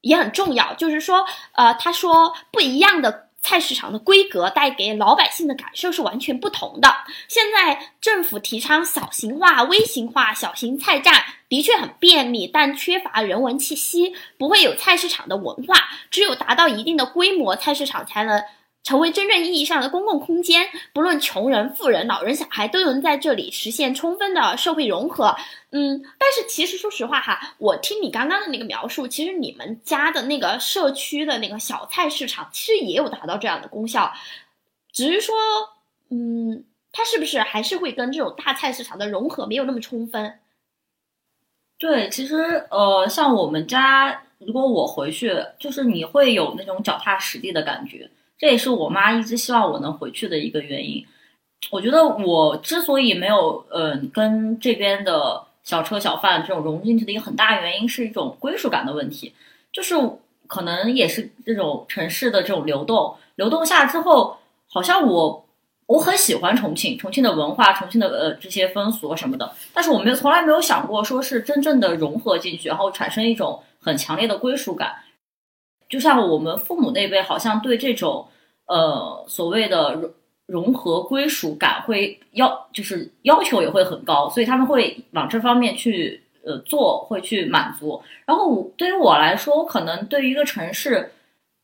[0.00, 3.23] 也很重要，就是说呃，他说不一样的。
[3.44, 6.88] 菜市场的规格带给老百姓的感受是完全不同的。
[7.28, 15.76] 现在政府提倡小型化、微型化，小型菜站的确很便利，但缺乏人文气息，不会有菜市场的文化。
[16.10, 18.42] 只有达到一定的规模，菜市场才能。
[18.84, 25.34] 成为真正意义上的公共空间，不论穷人、富人、老人、小孩，都能在这里实现充分的社会融合。
[25.70, 34.12] 嗯，但是其实说实话哈，我听你刚刚的那个描述，其实你们家的那个社区的那个小菜市场，其实也有达到这样的功效，
[34.92, 35.34] 只是说，
[36.10, 36.62] 嗯，
[36.92, 40.38] 它是不是还是会跟这种大菜市场的融合没有那么充分？
[41.78, 48.10] 对，其实呃，像我们家，如果我回去，就是你会有那种脚踏实地的感觉。
[48.38, 51.04] 这也是我妈一直希望我能回去的一个原因。
[51.70, 59.32] 我觉得我之所以没有嗯跟这边的小车小贩这种融进去的一个很大原因，是一种归属感的问题。
[59.72, 59.94] 就是
[60.46, 64.36] 可能也是这种城市的这种流动，流动下之后，
[64.68, 65.46] 好像我
[65.86, 69.50] 我很喜欢重庆，重庆的文化，重庆的呃这些风俗什么的。
[69.72, 74.94] 但是我没有从来没有想过说是真正的融合进去，然后产生一种很强烈的归属感。
[75.94, 78.26] 就像我们父母那辈，好像对这种
[78.66, 80.10] 呃所谓的融
[80.46, 88.02] 融合归属感会要就是要求也会很高，所以他们会往这方面去呃做，会去满足。
[88.26, 91.12] 然后我对于我来说，我可能对于一个城市。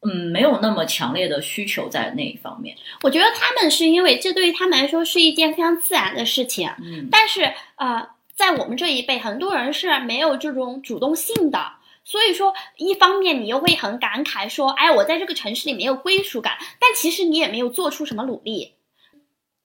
[0.03, 2.74] 嗯，没有那么强烈的需求在那一方面。
[3.03, 7.43] 我觉得他们是因为这对于他们来说是一件非常自然的事情，嗯，但是
[7.76, 11.59] 呃，在我们这一辈，很多人是没有这种主动性的。
[12.11, 18.74] 所以说，一方面你又会很感慨说，哎，我在这个城市里没有归属感，但其实你也没有做出什么努力。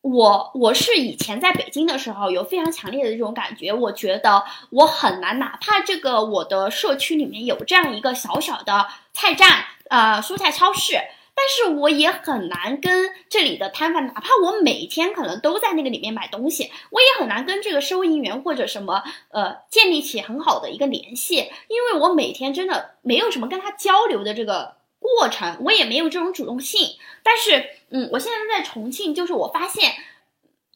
[0.02, 9.66] 我我是以前在北京的时候有非常强烈的这种感觉，我觉得我很难，哪怕这个我的社区里面有这样一个小小的菜站。
[9.88, 11.00] 呃，蔬菜超市，
[11.38, 21.36] 但是我也很难跟这里的摊贩，哪怕我每天可能都在那个里面买东西，我也很难跟这个收银员或者什么呃建立起很好的一个联系，
[21.68, 26.96] 因为我每天真的没有什么跟他交流的这个过程，我也没有这种主动性。
[27.22, 29.94] 但是，嗯，我现在在重庆，就是我发现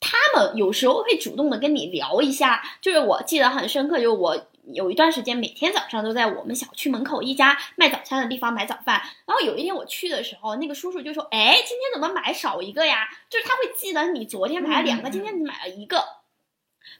[0.01, 4.45] 他们有时候会主动的跟你聊一下，就是我记得很深刻，就是我。
[4.73, 9.01] 有一段时间，每天早上都在我们小区门口一家卖早餐的地方买早饭。
[9.25, 16.03] 然后有一天我去的时候，那个叔叔就说：“哎，今天怎么买少一个呀？”就是他会记得你昨天买了两个，今天你买了一个。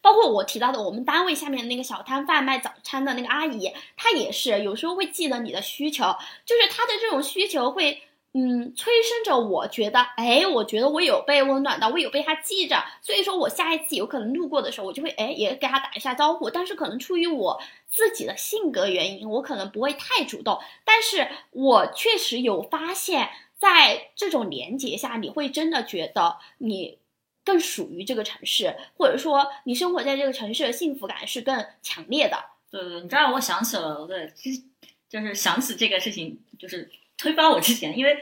[0.02, 6.04] 包括我提到的，我们单位下面那个小摊贩卖早餐的那个阿姨，她也是有时候会记得你的需求，
[6.46, 8.04] 就是她的这种需求会。
[8.32, 16.48] 嗯，催生着我觉得，哎，我觉得我有被温暖到，我有被他记着，所以说我下一次有可能路过的时候，我就会，哎，也给他打一下招呼。
[16.48, 17.60] 但是可能出于我
[17.90, 20.60] 自己的性格原因，我可能不会太主动。
[20.86, 27.00] 但是我确实有发现，在这种连接下，你会真的觉得你
[27.44, 32.38] 更属于这个城市，或者说你生活在这个城市的幸福感是更强烈的。
[32.70, 34.62] 对对，你这让我想起了，对，其实
[35.10, 36.92] 就是想起这个事情，就是。
[37.20, 38.18] 推翻我之前，因为，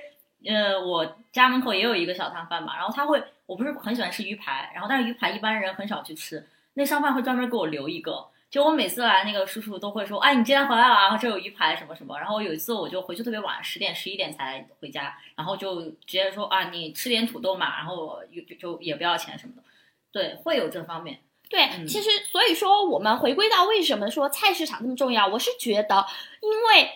[0.48, 19.64] 呃，我家门口也有一个小摊贩嘛，然后他会，我不是很喜欢吃鱼排，然后但是鱼排一般人很少去吃，那商贩会专门给我留一个，就我每次来，那个叔叔都会说，哎，你今天回来了啊，这有鱼排什么什么，然后有一次我就回去特别晚，十点十一点才回家，然后就直接说啊，你吃点土豆嘛，然后就就也不要钱什么的，
[20.12, 21.20] 对，会有这方面。
[21.50, 26.06] 对，其实所以说我们回归到为什么说菜市场那么重要，我是觉得
[26.42, 26.90] 因为。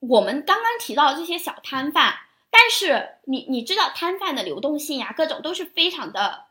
[0.00, 2.14] 我们刚刚提到这些小摊贩，
[2.50, 6.46] 但是你你知道摊贩的流动性呀，各种都是非常的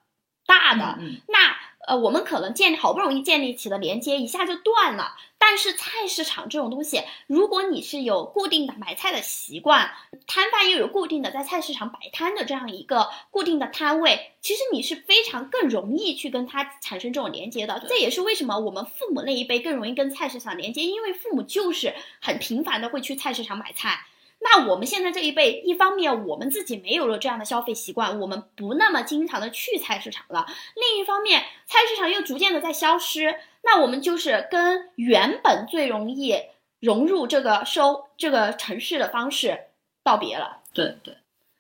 [0.46, 0.98] 大的。
[1.28, 1.56] 那
[1.90, 5.16] 呃，我们可能建好不容易建立起的连接一下就断了。
[5.40, 9.90] 但是菜市场这种东西，如果你是有固定的买菜的习惯，
[10.28, 17.84] 摊贩又有固定的在菜市场摆摊的这样一个固定的摊位，其实你是非常更容易去跟他产生这种连接的。
[17.90, 24.06] 这也是为什么我们父母那一辈更容易跟菜市场连接，因为父母就是很频繁的会去菜市场买菜。
[24.42, 36.36] 那我们现在这一辈，一方面我们自己没有了这样的消费习惯，我们不那么经常的去菜市场了；另一方面，菜市场又逐渐的在消失，那我们就是跟原本最容易
[36.80, 39.66] 融入这个收这个城市的方式
[40.04, 40.60] 道别了。
[40.74, 41.18] 对对。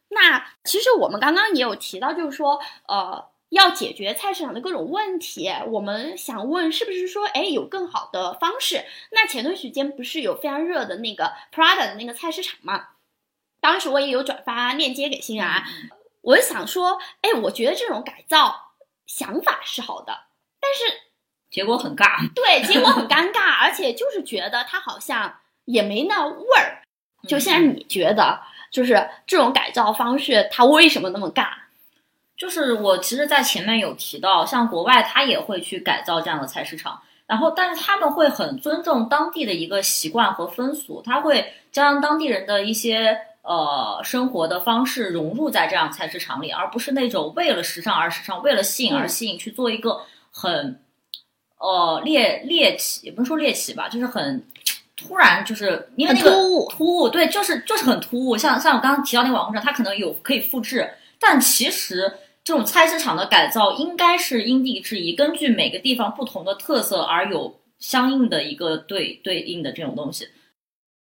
[0.09, 3.25] 那其实我们刚刚也有提到，就是说，呃。
[3.49, 8.85] 要解决菜市场的各种问题，我们想问是不是说，哎，有更好的方式？
[9.11, 12.89] 那前段时间不是有非常热的那个 Prada 的那个菜市场吗？
[13.59, 15.63] 当时我也有转发链接给欣然，
[16.21, 18.73] 我就想说，哎，我觉得这种改造
[19.05, 20.17] 想法是好的，
[20.61, 21.01] 但是
[21.49, 22.31] 结果很尬。
[22.33, 26.83] 对，结果很尴尬，而且就是觉得它好像也没那味儿。
[27.27, 28.39] 就现在你觉得，
[28.71, 31.49] 就是这种改造方式，它为什么那么尬？
[32.39, 49.99] 就是我其实，在前面有提到，像国外他也会去改造这样的菜市场，然后但是他们会很尊重当地的一个习惯和风俗，他会将当地人的一些呃生活的方式融入在这样菜市场里，而不是那种为了时尚而时尚，为了吸引而吸引去做一个
[50.31, 50.79] 很
[51.57, 54.41] 呃猎猎奇，也不能说猎奇吧，就是很
[54.95, 58.37] 突然，就是因为那个突兀，突兀，对，就是就是很突兀。
[58.37, 62.13] 像像我刚刚提到那个网红上，他可能有可以复制，但其实。
[62.49, 70.27] 这种菜市场的改造应该是因地制宜，根据每个地方不同的特色而有相应的一个对对应的这种东西。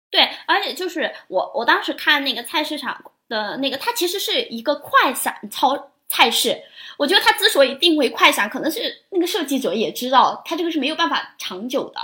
[0.09, 6.63] 对，而且就是我我当时看那个菜市场的那个，它其实是一个快闪超菜市。
[6.97, 12.01] 我觉得它之所以定为快闪，可能是那个设计者也知道它这个是没有办法长久的。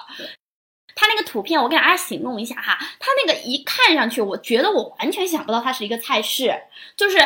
[0.97, 6.53] 它那个图片我给大家形容一下哈，它那个一看上去，我觉得我完全想不到它是一个菜市，
[6.97, 7.17] 就是。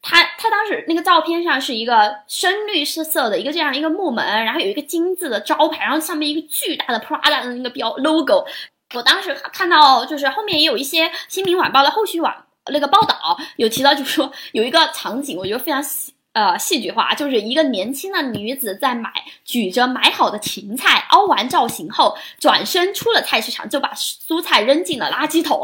[0.00, 8.46] 他他当时那个照片上是一个深绿色色的一个这样一个木门，然后有一个金字的招牌，然后上面一个巨大的 Prada 的那个标 logo。
[8.94, 12.34] 我当时看到就是后面也有一些新民晚报的后续网
[12.70, 19.12] 那个报道有提到，就是说有一个场景，我觉得非常戏呃戏剧化，就是一个年轻的女子在买
[19.44, 25.58] 举着买好的芹菜，凹完造型后，转身出了菜市场，就把蔬菜扔进了垃圾桶。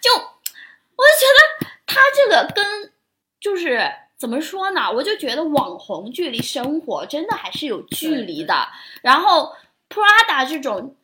[0.00, 2.91] 就我就觉得他这个跟
[3.42, 4.90] 就是怎么说呢？
[4.90, 8.68] 我就觉得网红距离生活真的还是有距离的。
[9.02, 9.52] 然后
[9.90, 10.96] Prada 这种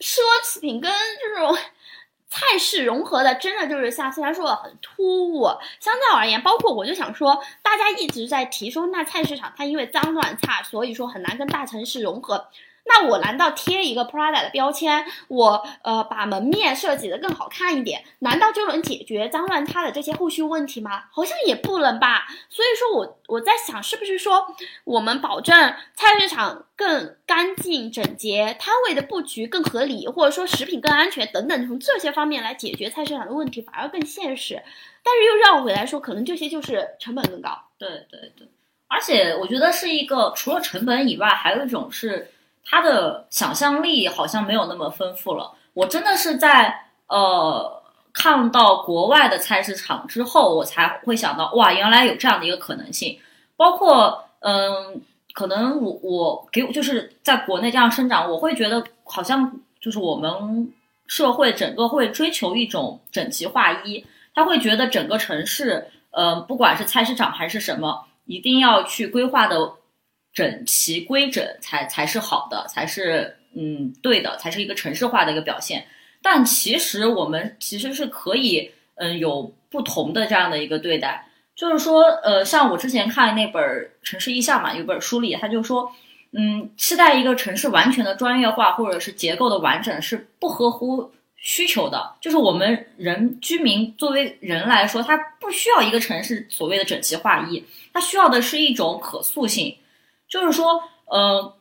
[0.00, 1.56] 奢侈品跟这种。
[2.26, 5.46] 菜市融合的真的就是像思然说的很突兀。
[5.78, 12.48] 相较而言，包括我就想说，大家一直在提说，那菜市场它因为脏乱差，所以说很难跟大城市融合。
[12.86, 21.04] 那我难道贴一个 Prada 的标签，我呃把门面设计的更好看一点，难道就能解决脏乱差的这些后续问题吗？
[21.10, 22.26] 好像也不能吧。
[22.50, 24.46] 所以说我我在想，是不是说
[24.84, 34.62] 我们保证菜市场更干净整洁，摊位的布局更合理，或者说食品更安全等等，从这些方面来解决菜市场的问题，反而更现实。
[35.02, 37.50] 但是又绕回来说，可能这些就是成本更高。
[37.78, 38.46] 对对对，
[38.88, 42.30] 而且我觉得是一个除了成本以外，还有一种是。
[42.64, 45.52] 他的想象力好像没有那么丰富了。
[45.74, 53.18] 我真的是在呃看到国外的菜市场之后，我才会想到，哇，原来有这样的一个可能性。
[53.56, 55.00] 包括嗯，
[55.32, 60.72] 可能我我给就是在国内这样生长，我会觉得好像就是我们
[61.06, 64.04] 社会整个会追求一种整齐划一，
[64.34, 69.72] 他会觉得整个城市，嗯，不管是菜市场还是什么，一定要去规划的。
[70.34, 75.86] 整齐规整才才是好的，才是嗯对的，才是一个城市化的一个表现。
[76.20, 81.24] 但其实我们其实是可以嗯有不同的这样的一个对待，
[81.54, 83.62] 就是说呃像我之前看那本
[84.02, 85.88] 《城市意向》嘛，有本书里他就说，
[86.32, 92.14] 嗯期待一个城市完全的专业化或者是结构的完整是不合乎需求的。
[92.20, 97.62] 就是我们人居民作为人来说，他不需要一个城市所谓的整齐划一，
[97.92, 99.76] 他需要的是一种可塑性。
[100.34, 101.54] 就是说，呃，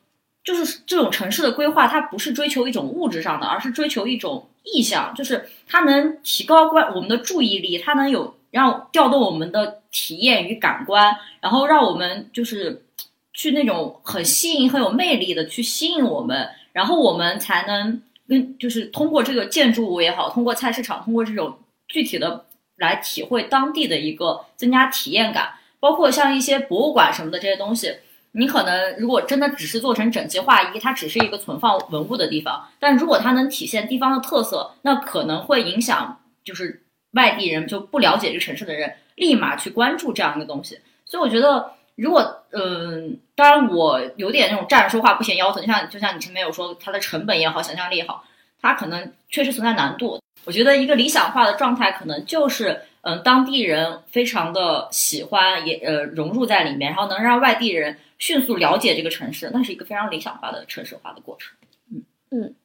[0.43, 12.83] 就是这种城市的规划，它不是追求一种物质上的，而是追求一种意向，就是它能提高关我们的注意力，它能有让调动我们的体验与感官，然后让我们就是
[13.31, 22.43] 去那种很吸引、很有魅力的去吸引我们，然后我们才能跟就是通过这个建筑物也好，通过菜市场，通过这种具体的
[22.77, 27.93] 来体会当地的一个增加体验感，包括像一些博物馆什么的这些东西。
[28.35, 32.67] 你可能如果真的只是做成整齐划一，它只是一个存放文物的地方。
[32.79, 36.81] 但如果它能体现地方的特色，那可能会影响就是
[37.11, 40.79] 外地人就不了解这个城市的人立马去关注这样一个东西。
[41.05, 48.23] 所以我觉得，如果嗯，当然我有点那种站着说话不嫌腰疼，就像就像你前面有说，它的成本也好，想象力也好，
[48.59, 50.19] 它可能确实存在难度。
[50.43, 52.81] 我觉得一个理想化的状态可能就是。
[53.05, 61.53] 嗯，当地人非常的喜欢，也呃融入在里面，然后能让外地人迅速了解这个城市，那是一个非常理想化的城市化的过程。
[61.91, 62.55] 嗯嗯，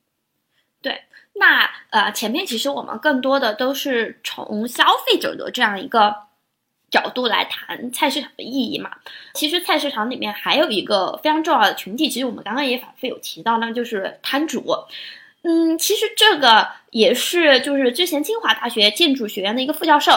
[0.81, 1.03] 对，
[1.33, 6.15] 那呃前面其实我们更多的都是从消费者的这样一个
[6.93, 8.89] 角度来谈菜市场的意义嘛。
[9.35, 14.65] 其实菜市场里面还有一个非常重要的群体，其实我们刚刚也反复有提到，那就是摊主。
[15.43, 20.13] 嗯，其实这个也是，就是之前清华大学建筑学院的一个副教授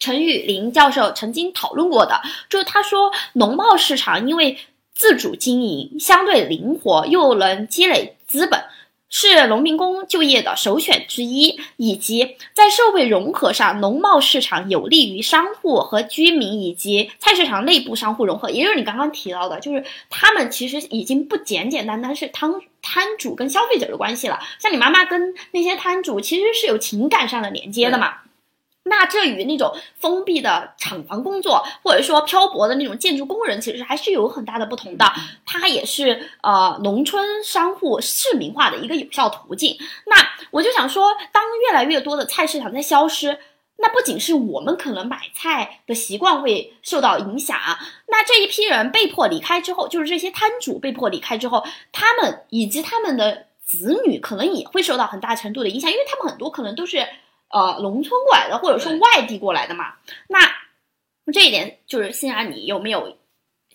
[0.00, 4.58] 陈雨林教授曾经讨论过的，就是他说，农贸市场因为
[4.92, 8.60] 自主经营，相对灵活，又能积累资本。
[9.12, 18.50] 是农民工就业的首选之一，以及在社会融合上，农贸市场有利于商户和居民以及菜市场内部商户融合。
[18.50, 24.38] 也就是你刚刚提到的，就是他们其实已经不简简单单是摊摊主跟消费者的关系了。
[24.60, 28.14] 像你妈妈跟那些摊主其实是有情感上的连接的嘛。
[28.90, 35.04] 那这与那种封闭的厂房工作，或者说漂泊的那种建筑工人，其实还是有很大的不同的。
[35.46, 39.78] 它也是呃农村商户市民化的一个有效途径。
[40.06, 40.16] 那
[40.50, 43.38] 我就想说，当越来越多的菜市场在消失，
[43.76, 47.56] 那不仅是我们可能买菜的习惯会受到影响，
[48.08, 57.06] 那这一批人被迫离开之后，就是这些摊主被迫离开之后，他们以及他们的子女可能也会受到很大程度的影响，因为他们很多可能都是。
[57.50, 59.94] 呃，农村过来的，或者说外地过来的嘛，
[60.28, 60.38] 那
[61.32, 63.16] 这一点就是欣然，你有没有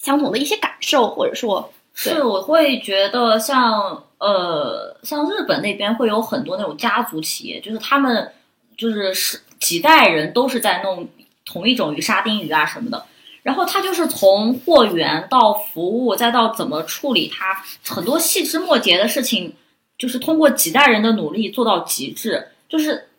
[0.02, 8.32] 相同的一些感受，或者说，是我会觉得像呃，像日本那边会有很多那种家族企业，就是他们
[8.78, 11.06] 就是是几代人都是在弄
[11.44, 13.06] 同一种鱼，沙丁鱼啊什么的，
[13.44, 19.54] 然后他就是从货源到服务，再到怎么处理它，很多细枝末节的事情，
[19.98, 23.10] 就是通过几代人的努力做到极致，就是。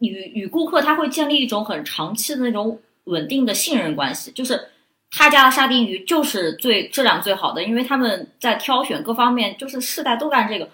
[0.00, 4.68] 与与顾客他会建立一种很长期的那种稳定的信任关系，就是
[5.10, 10.68] 他家的沙丁鱼就是最质量最好的，因为他们在挑选各方面就是世代都干这个。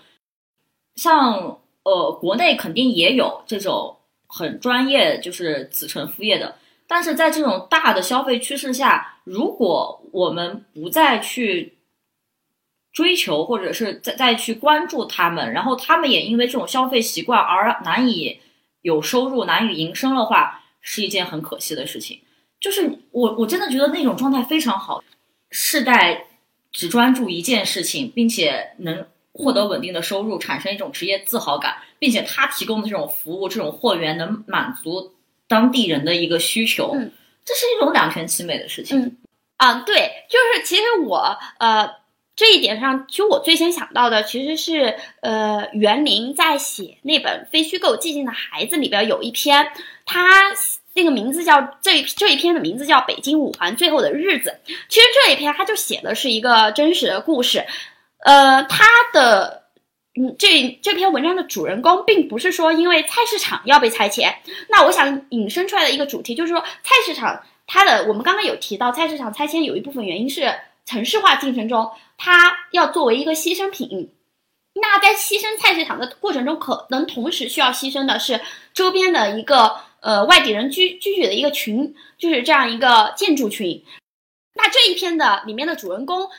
[0.97, 3.97] 像呃，国内肯定也有这种
[4.27, 11.79] 很专业就是子承父业的，但是在这种大的消费趋势下，如果我们不再去
[12.93, 18.41] 追求或者是再再去关注他们，然后他们也因为这种消费习惯而难以。
[18.83, 22.21] 有收入难以营生的话，是一件很可惜的事情。
[22.61, 25.03] 就是我我真的觉得那种状态非常好，
[25.51, 26.27] 世代
[26.71, 35.13] 只专注一件事情，并且能获得稳定的收入，产生一种职业自豪感，并且他提供的这种服务、这种货源能满足
[35.49, 36.95] 当地人的一个需求，
[37.45, 39.01] 这是一种两全其美的事情。
[39.01, 39.17] 嗯，
[39.57, 42.02] 啊，对，就是其实我呃。
[42.35, 49.71] 这一点上，其实我最先想到的其实是，呃，袁林在写那本《非虚构寂静的孩子》里边有一篇，
[50.07, 50.41] 他
[50.95, 54.51] 那个名字叫这这一篇的名字叫《北京五环最后的日子》。
[54.89, 57.67] 其实这一篇他就写的是一个真实的故事，
[58.25, 59.65] 呃，他的
[60.15, 64.35] 嗯这这篇文章的主人公并不是说因为菜市场要被拆迁，
[64.69, 70.55] 那我想引申出来的一个主题就是说菜市场它的我们刚刚有提到菜市场拆迁有一部分原因是
[70.85, 71.91] 城市化进程中。
[72.17, 74.15] 它要作为一个牺牲品，
[74.75, 78.41] 那在牺牲菜市场的过程中，可能同时需要牺牲的是
[78.73, 83.85] 周边的一个呃外地人居居住的一个群，就是这样一个建筑群。
[84.55, 86.31] 那这一篇的里面的主人公。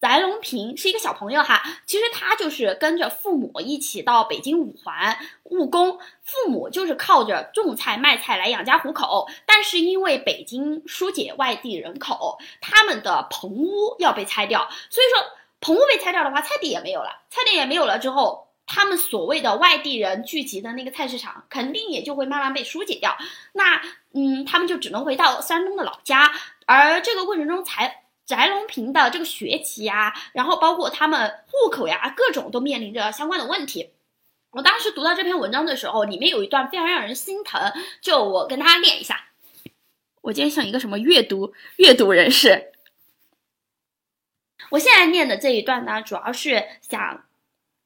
[0.00, 9.28] 翟龙平是一个小朋友哈，其实他就是跟着父母一起到北京五环务工，父母就是靠着种菜卖菜来养家糊口。
[9.44, 17.20] 但是因为北京疏解外地人口，他们的棚屋要被拆掉，所以说棚屋被拆掉的话，菜地也没有了。
[17.28, 23.14] 菜地也没有了之后，他们所谓的外地人聚集的那个菜市场，肯定也就会慢慢被疏解掉。
[23.52, 23.82] 那
[24.14, 26.32] 嗯，他们就只能回到山东的老家，
[26.64, 27.99] 而这个过程中才。
[28.30, 33.90] 翟龙平的这个学籍呀，然后包括他们户口呀，各种都面临着相关的问题。
[34.52, 39.24] 我当时读到这篇文章的时候，里面有一段非常让人心疼，就我跟大家念一下。
[40.20, 42.72] 我今天像一个什么阅读阅读人士。
[44.70, 47.24] 我现在念的这一段呢，主要是想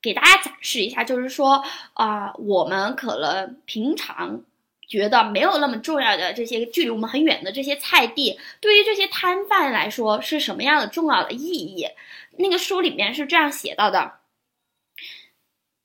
[0.02, 1.64] 给大家展示一下，就是说
[1.94, 4.42] 啊，我们可能平常。
[4.89, 11.89] 觉得没有那么重要的这些距离我们很远的这些菜地，对于这些摊贩来说是什么样的重要的意义？
[12.36, 14.15] 那个书里面是这样写到的：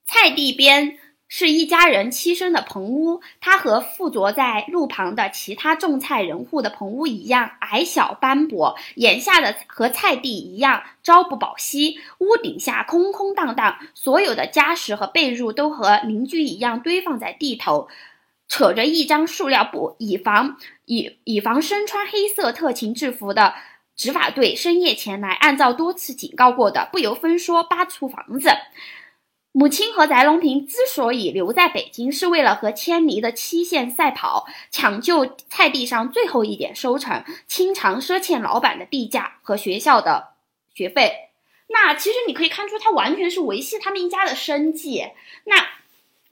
[0.06, 0.98] 菜地边
[1.28, 8.76] 是一家人栖身的棚屋，它和附着在路旁的其他种菜人户的棚屋一样矮小斑驳。
[8.96, 17.88] 眼下的和菜地一样朝不保夕，屋顶下空空荡荡，所有的家什和被褥都和邻居一样堆放在地头。
[18.50, 23.54] 扯着一张塑料布，以防以以防身穿黑色特勤制服的
[23.96, 28.50] 执法队深夜前来，按照多次警告过的，不由分说扒出房子。
[29.52, 40.30] 母亲和翟龙平之所以留在北京，是为了和千里的期限赛跑，抢救菜地上最后一点收成，清偿赊欠老板的地价和学校的
[40.74, 41.14] 学费。
[41.68, 45.04] 那其实你可以看出，他完全是维系他们一家的生计。
[45.46, 45.79] 那。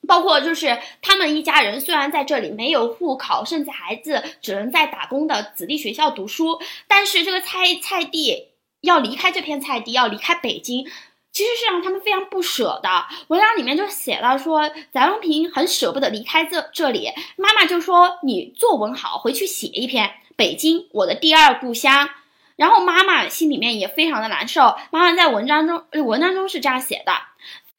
[0.07, 8.47] 包括就是他们一家人虽然在这里没有户口，甚至孩子只能在打工的子弟学校读书，但是这个菜菜地
[8.81, 10.85] 要离开这片菜地，要离开北京，
[11.31, 13.05] 其实是让他们非常不舍的。
[13.27, 22.09] 文章里面就写了说，翟荣平很舍不得离开这这里，妈妈就说你作文好，回去写一篇北京，我的第二故乡。
[22.55, 24.75] 然后妈妈心里面也非常的难受。
[24.89, 27.11] 妈妈在文章中文章中是这样写的。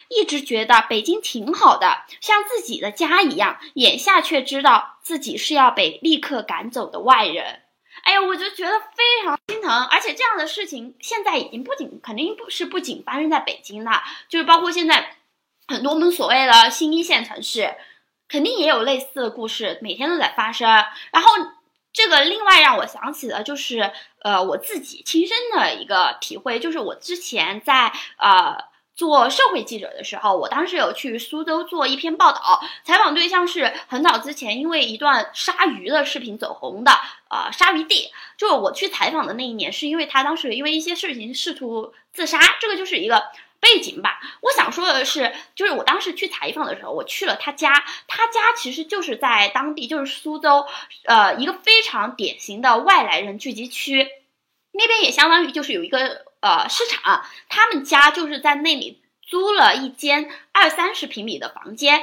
[0.09, 7.63] 一直觉得北京挺好的，像自己的家一样，眼下却知道自己是要被立刻赶走的外人。
[8.05, 9.85] 哎呀，我就觉得非常心疼。
[9.85, 15.17] 而且这样的事情现在已经不仅肯定不是不仅发生在北京了，就是包括现在
[15.67, 17.75] 很多我们所谓的新一线城市，
[18.29, 20.69] 肯定也有类似的故事，每天都在发生。
[21.13, 21.31] 然后
[21.93, 28.57] 这个另外让我想起的就是呃我自己亲身的一个体会，就是我之前在呃。
[28.99, 36.91] 做社会记者的时候，我当时有去苏州做一篇报道，采访对象是很早之前因为一段鲨鱼的视频走红的，
[37.31, 38.11] 呃，鲨鱼弟。
[38.37, 43.23] 就我去采访的那一年，是因为他当时因为一些事情试图自杀，这个就是一个
[43.61, 44.19] 背景吧。
[44.41, 47.73] 我想说的是，就是我当时去采访的时候，我去了他家，
[48.09, 50.67] 他家其实就是在当地，就是苏州，
[51.05, 54.09] 呃，一个非常典型的外来人聚集区，
[54.73, 56.27] 那边也相当于就是有一个。
[56.41, 62.03] 呃，市场，他们家就是在那里租了一间二三十平米的房间，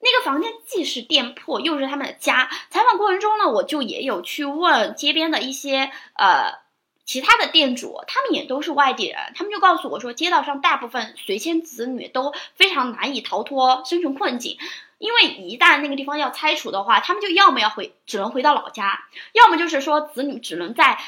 [0.00, 2.50] 那个房间既是店铺，又是他们的家。
[2.70, 6.58] 采访过程中呢，我就也有去问街边的一些呃
[7.04, 14.58] 其他的店主，他们也都是外地人，他们就告诉我说，街道上大部分随迁子女都非常难以逃脱生存困境，
[14.98, 20.98] 因为一旦那个地方要拆除的话，他们就要么要回，只能回到老家，要么就是说子女只能在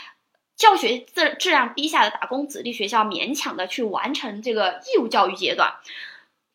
[0.58, 5.76] 教学质质量低下的打工子弟学校勉强的去完成这个义务教育阶段。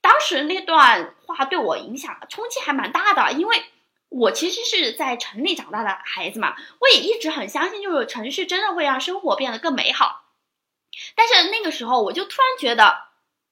[0.02, 3.64] 当时那段话对我影响冲击还蛮大的，因为
[4.10, 10.26] 我其实是在城里长大的孩子嘛，我也一直很相信，就是城市真的会让生活变得更美好。
[11.16, 13.06] 但是那个时候，我就突然觉得，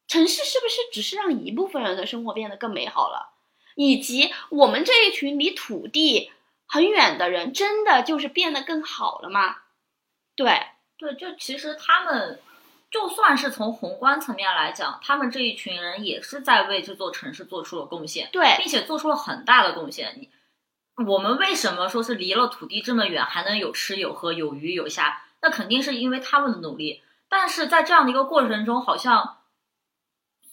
[0.08, 3.30] 城市是不是只是让一部分人的生活变得更美好了？
[3.76, 6.34] 以及我们这一群离土地
[6.68, 9.56] 很远的人，真的就是变得更好了吗？
[10.36, 10.62] 对，
[10.98, 12.40] 对，就其实他们。
[12.92, 20.14] 就算是从宏观层面来讲，他们这一群人也是在为这座城市做出了贡献，对，并且做出了很大的贡献。
[20.18, 20.30] 你
[21.06, 25.24] 我们为什么说是离了土地这么远还能有吃有喝有鱼有虾？
[25.42, 27.02] 那肯定是因为他们的努力。
[27.30, 29.38] 但是在这样的一个过程中，好像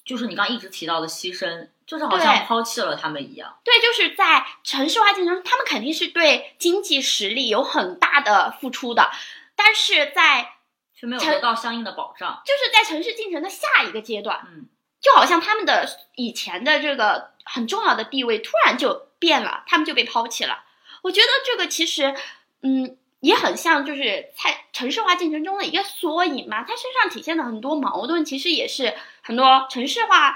[0.04, 3.58] 就是你刚一直提到的牺牲，就是好像抛弃了他们一样。
[3.64, 9.10] 对，就是在城市化进程中，他们肯定是对经济实力有很大的付出的，
[9.58, 10.54] 但是在。
[11.00, 14.66] 却没有得到相应的保障，就是在城市进程的下一个阶段，嗯，
[15.00, 20.64] 就好像他们的以前的这个很重要的地位突然就变了，他们就被抛弃了。
[21.02, 22.16] 我觉得这个其实，
[22.62, 26.64] 嗯，也很像就是在城市化进程中的一个缩影嘛。
[26.64, 30.34] 它身上体现的很多矛盾，其实也是很多城市化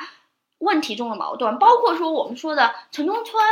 [0.58, 3.44] 问题中的矛盾，包括说我们说的城中村，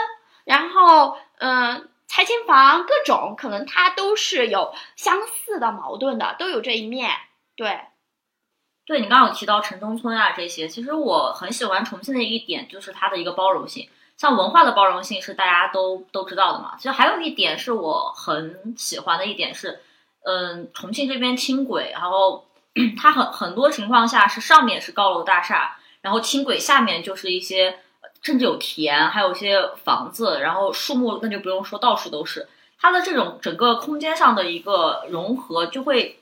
[0.44, 1.89] 然后嗯。
[2.12, 7.08] 拆迁房各种可能它都是有相似的矛盾的，都有这一面。
[7.54, 7.82] 对，
[8.84, 16.74] 对你刚刚有提到城中村啊这些，其实我很喜欢重庆的一点就是它的一个包容性，像文化的包容性是大家都都知道的嘛。
[16.78, 19.80] 其实还有一点是我很喜欢的一点是，
[20.24, 22.44] 嗯，重庆这边轻轨，然后
[23.00, 27.78] 它很很多情况下是上面是高楼大厦，然后轻轨下面就是一些。
[28.22, 32.48] 甚至有田，还有一些房子，然后树木那就不用说，到处都是。
[32.78, 36.20] 它的这种整个空间上的一个融合就会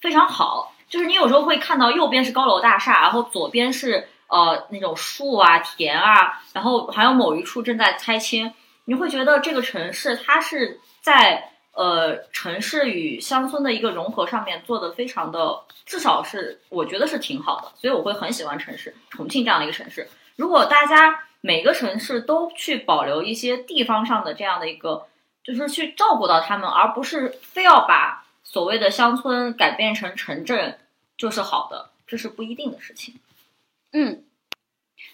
[0.00, 0.72] 非常好。
[0.86, 8.54] 就是你有时候会看到右边是高楼大厦，然后左边是呃那种树啊、田啊，然后还有某一处正在拆迁，
[8.84, 17.72] 你会觉得这个城市它是在呃城市与乡村的一个融合上面做的非常的，至少是我觉得是挺好的。
[17.76, 20.06] 所以我会很喜欢城市，重庆这样的一个城市。
[20.36, 25.06] 如果大家每个城市都去保留一些地方上的这样的一个，
[25.42, 30.78] 就是去照顾到他们，而不是非要把所谓的乡村改变成城镇
[31.18, 33.16] 就是好的，这是不一定的事情。
[33.92, 34.24] 嗯，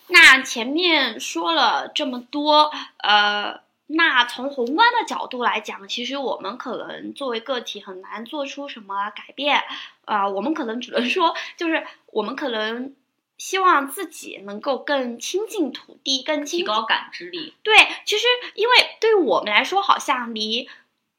[0.06, 9.64] 那前面说了这么多，呃，那从宏观的角度来讲，其实我们可能作为个体很难做出什么改变，
[10.04, 12.94] 啊，我们可能只能说，就是我们可能。
[13.40, 17.54] 希望自己能够更亲近土地，更提高感知力。
[17.62, 20.68] 对，其实因为对于我们来说，好像离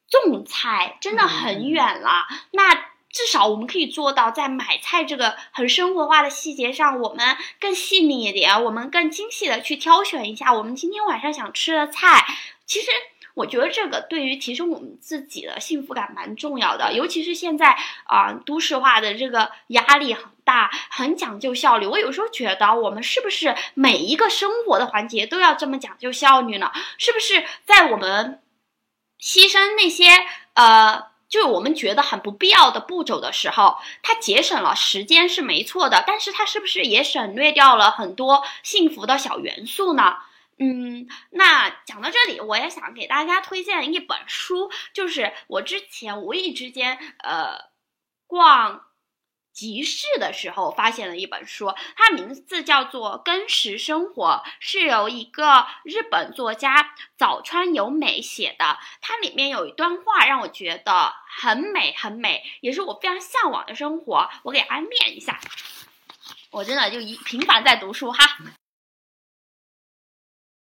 [0.08, 2.28] 种菜真的很远了。
[2.52, 2.74] 那
[3.10, 12.24] 至少我们可以做到，在买菜这个很生活化的细节上，我们更细腻一点，我们更精细的去挑选一下我们今天晚上想吃的菜。
[12.64, 12.86] 其实。
[13.34, 17.74] 我觉得这个对于提升我们自己的幸福感蛮重要的，尤其是现在
[18.04, 21.86] 啊，都市化的这个压力很大，很讲究效率。
[21.86, 26.70] 我有时候觉得，我们是不是每一个生活的环节都要这么讲究效率呢？
[26.98, 28.42] 是不是在我们
[29.20, 30.06] 牺牲那些
[30.54, 40.16] 呃，就是我们觉得很不必要的步骤的时候，它节省了时间是没错的，但是它是不是也省略掉了很多幸福的小元素呢？
[40.58, 47.70] 嗯，那讲到这里，我也想给大家推荐一本书，就是我之前无意之间呃
[48.26, 48.82] 逛
[49.52, 58.78] 集市的时候发现了一本书，它名字叫做《跟食生活》，是由一个日本作家早川由美写的。
[59.00, 64.28] 它里面有一段话让我觉得很美很美，也是我非常向往的生活。
[64.42, 65.38] 我给大家念一下，
[66.50, 68.24] 我真的就一频繁在读书哈。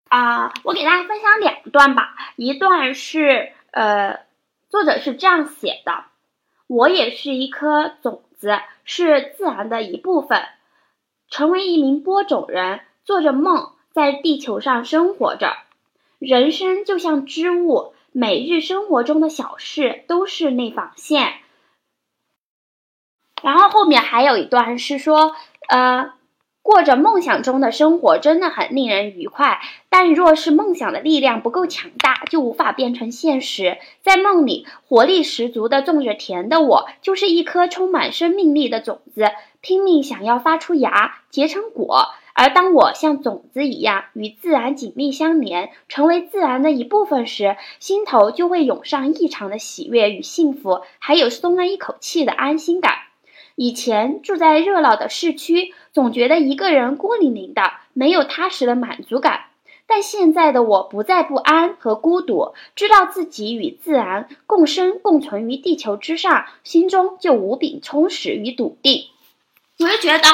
[0.08, 2.14] 啊，我给大家分享两段吧。
[2.36, 4.26] 一段是，呃，
[4.68, 6.04] 作者是这样写的：
[6.66, 10.42] 我也是一颗种子，是自然的一部分。
[11.28, 15.56] 成为一名播种人，做着梦，在地球上生活着。
[16.18, 21.34] 人生就像织物，每日生活中的小事都是那纺线。
[23.44, 25.36] 然后后面还有一段是说，
[25.68, 26.14] 呃。
[26.62, 29.60] 过着梦想中的生活真的很令人愉快，
[29.90, 33.78] 但若是梦想的力量不够强大，就无法变成现实。
[34.00, 39.26] 在梦里，活力十足的种着田的我，就是一颗充满生命力的种子，
[39.60, 42.06] 拼命想要发出芽，结成果。
[42.34, 52.94] 而当我像种子一样与自然紧密相连，成为自然的一部分时，心头就会涌上异常的喜悦与幸福，还有松了一口气的安心感。
[53.54, 59.46] 以前住在热闹的市区，总觉得一个人孤零零的，没有踏实的满足感。
[59.86, 69.04] 但现在的我不再不安和孤独，知道自己与自然共生共存于地球之上，心中就无比充实与笃定。
[69.78, 70.24] 我就觉得。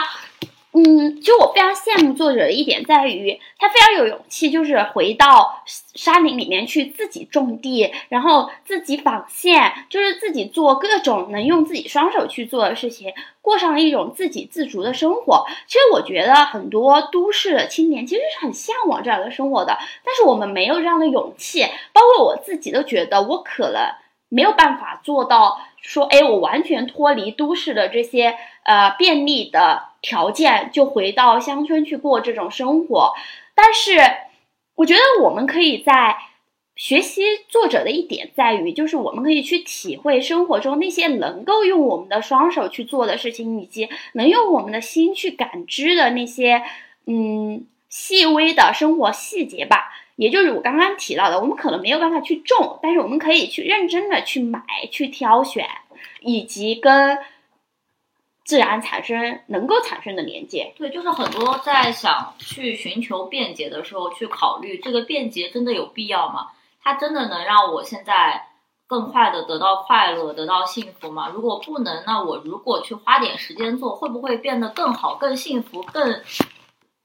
[0.72, 15.46] 嗯，就我非常羡慕作者的一点在于，他非常有勇气，就是回到山林里面去自己种地，然后自己纺线，就是自己做各种能用自己双手去做的事情，过上了一种自给自足的生活。
[15.66, 21.64] 其实我觉得很多都市的青年其实是很向往这样的生活的，但是我们没有这样的勇气，
[21.94, 23.80] 包括我自己都觉得我可能
[24.28, 29.88] 没有办法做到说，哎，我完全脱离都市的这些呃便利的。
[30.00, 33.14] 条件就回到乡村去过这种生活，
[33.56, 33.98] 但是
[34.76, 36.16] 我觉得我们可以在
[36.76, 46.62] 学习作者的一点在于，就是我们可以去体会生活中那些能够用我们的双手去做的事情，以及能用我们的心去感知的那些
[47.06, 49.90] 嗯细微的生活细节吧。
[50.18, 54.62] 也就是我刚刚提到的，我们可能没有办法去种，但是我们可以去认真的去买、
[54.92, 55.66] 去挑选，
[56.20, 57.18] 以及跟。
[58.44, 66.46] 自然产生能够产生的连接，对，就是很多在想去寻求便捷的时候，去考虑这个便捷真的有必要吗？
[66.82, 68.46] 它真的能让我现在
[68.86, 71.28] 更快的得到快乐，得到幸福吗？
[71.28, 76.22] 如果不能，那我如果去花点时间做，会不会变得更好、更幸福、更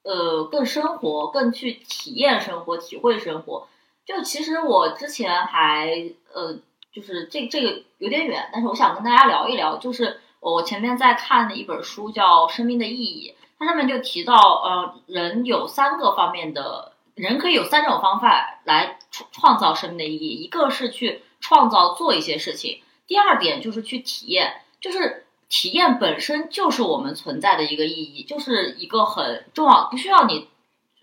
[0.04, 3.68] 呃更生活、更去体验生活、体会生活？
[4.06, 6.60] 就其实我之前还呃，
[6.92, 10.20] 就是这这个有点远，但是我想跟大家聊一聊，就是。
[10.46, 25.23] 我前面在看的一本书叫《生命的意义》，它上面就提到，呃，人有三个方面的，人可以有三种方法来创创造生命的意义，一个是去创造做一些事情，第二点就是去体验，就是
[25.54, 30.48] 体验本身就是我们存在的一个意义，就是一个很重要，不需要你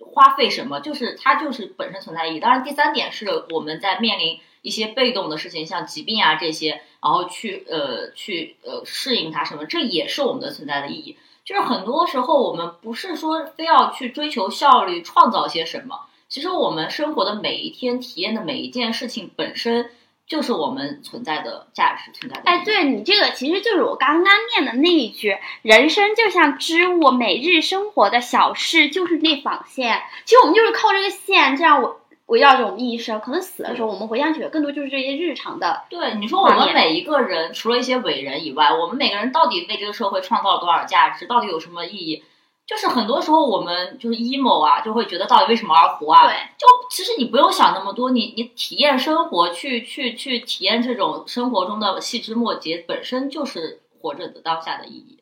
[0.01, 2.41] 花费什么，就是它就是本身存在意义。
[2.41, 4.41] 当然，第三点是我们在面临。
[4.63, 11.17] 一些被动的事情，像疾病啊这些，然后去呃去呃适应它什么，这也是我们的存在的意义。
[11.47, 19.91] 就是很多时候我们不是说非要去追求效率，创造些什么，其实我们生活的每一天，体验的每一件事情本身
[20.31, 22.43] 就是我们存在的价值存在的。
[22.47, 30.01] 哎，对你这个其实就是我刚刚念的那一句：人生就像织物，每日生活的小事就是那纺线。
[30.25, 32.01] 其实我们就是靠这个线，这样我。
[32.31, 35.83] 围绕着我们一生，可能死的时候，我们回想起来，更多就是这些日常的。
[35.91, 41.27] 对，你说我们每一个人，除了一些伟人以外，我们每个人到底为这个社会创造了多少价值？
[41.27, 42.23] 到底有什么意义？
[42.71, 46.29] 就是很多时候我们就是 emo 啊，就会觉得到底为什么而活啊？
[46.29, 55.19] 对，就其实你不用想那么多，你你体验生活，去去去体验这种生活中的细枝末节，本身就是活着的当下的意义。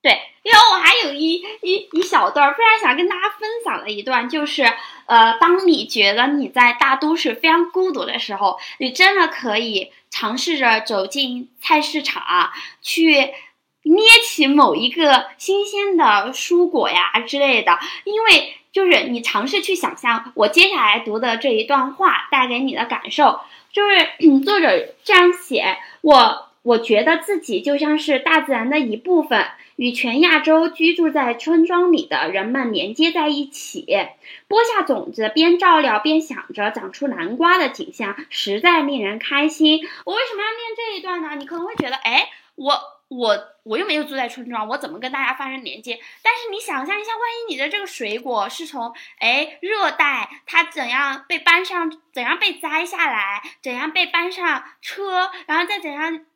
[0.00, 4.62] 对，因为我还有一一一小段非常想跟大家分享的一段，就是
[5.04, 12.50] 呃，当你觉得你在大都市非常孤独的时候，你真的可以尝试着走进菜市场，
[12.80, 13.34] 去
[13.88, 23.40] 捏起某一个新鲜的蔬果呀之类的，因为就是你尝试去想象我接下来读的这一段话带给你的感受，
[23.72, 29.46] 就是作者这样写，我我觉得自己就像是大自然的一部分。
[29.78, 33.86] 与全亚洲居住在村庄里的人们连接在一起，
[34.48, 39.78] 播下种子，边照料边想着长出南瓜的景象，实在令人开心。
[40.04, 41.36] 我为什么要念这一段呢？
[41.38, 42.74] 你可能会觉得，哎，我
[43.08, 45.98] 我我又没有住在村庄，我怎么跟大家发生连接？
[46.22, 56.26] 但是你想象一下，万一你的这个水果是从哎热带，它怎样被搬上，怎样被摘下来，怎样被搬上车，然后再怎样。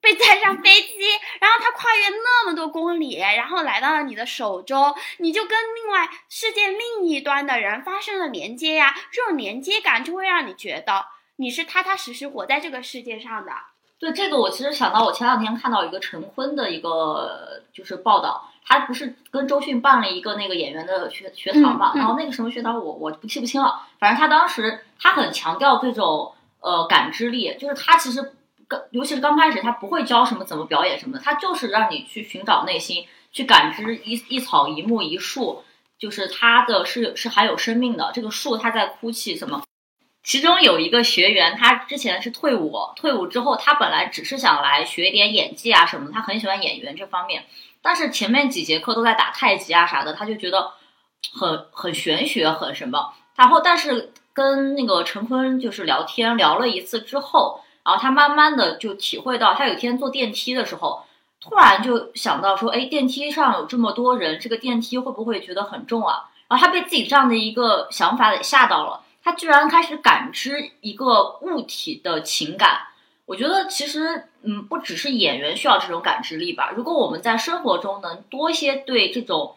[0.00, 0.94] 被载上飞机，
[1.40, 8.94] 然后它跨越那么多公里，然后来到了你的手中，你就跟另外世界另一端的人发生了连接呀。
[9.10, 13.52] 这种连接感就会让你觉得你是踏踏实实活在这个世界上的。
[13.98, 28.34] 对这个，我其实想到我前两天看到一个陈坤的一个就是报道，他不是跟周迅办了一个那个演员的学学堂嘛，然后那个什么学堂我我不记不清了，反正他当时他很强调这种呃感知力，就是他其实。
[28.70, 35.64] 刚，尤其是刚开始，他不会教什么怎么表演什么的，他就是让你去寻找内心，去感知一一草一木一树，
[35.98, 38.10] 就是它的是是含有生命的。
[38.12, 39.62] 这个树它在哭泣什么？
[40.22, 47.44] 其中有一个学员，他之前是退伍，退伍之后他本来只是想来学一点演技啊什么，他很喜欢演员这方面，
[47.80, 50.72] 但是前面几节课都在打太极啊啥的，他就觉得
[51.32, 53.14] 很很玄学，很什么。
[53.36, 61.04] 然后但是跟那个陈坤就是聊天聊了一次之后，然后他慢慢的就体会到，他有一天坐电梯的时候，
[61.40, 66.28] 突然就想到说，哎，电梯上有这么多人，这个电梯会不会觉得很重啊？
[66.48, 69.00] 然后他被自己这样的一个想法给吓到了。
[69.28, 72.86] 他居然开始感知一个物体的情感，
[73.26, 76.72] 我觉得其实，嗯，不只是演员需要这种感知力吧。
[76.74, 79.56] 如果我们在生活中能多一些对这种，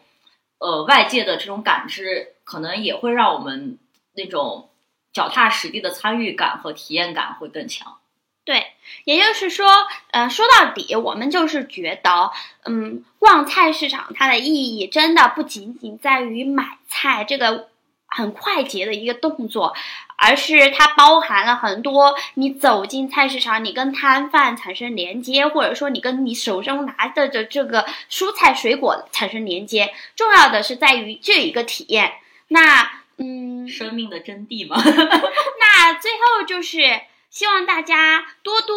[0.58, 3.78] 呃，外界的这种感知，可能也会让我们
[4.14, 4.68] 那种
[5.10, 7.96] 脚踏实地的参与感和体验感会更强。
[8.44, 8.74] 对，
[9.04, 9.66] 也就是说，
[10.10, 12.30] 呃，说到底，我们就是觉得，
[12.64, 17.71] 嗯，逛菜市场它的意义真的不仅仅在于买菜这个。
[18.14, 19.74] 很快捷的一个动作，
[20.16, 22.14] 而是它包含了很多。
[22.34, 29.94] 你走进菜市场，你跟摊贩产生连接，或者说你跟你手中拿着的这个蔬菜水果产生连接。
[30.14, 32.12] 重要的是在于这一个体验。
[32.48, 34.76] 那，嗯，生命的真谛嘛。
[34.84, 38.76] 那最后就是希望大家多多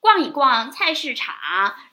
[0.00, 1.34] 逛一逛菜市场，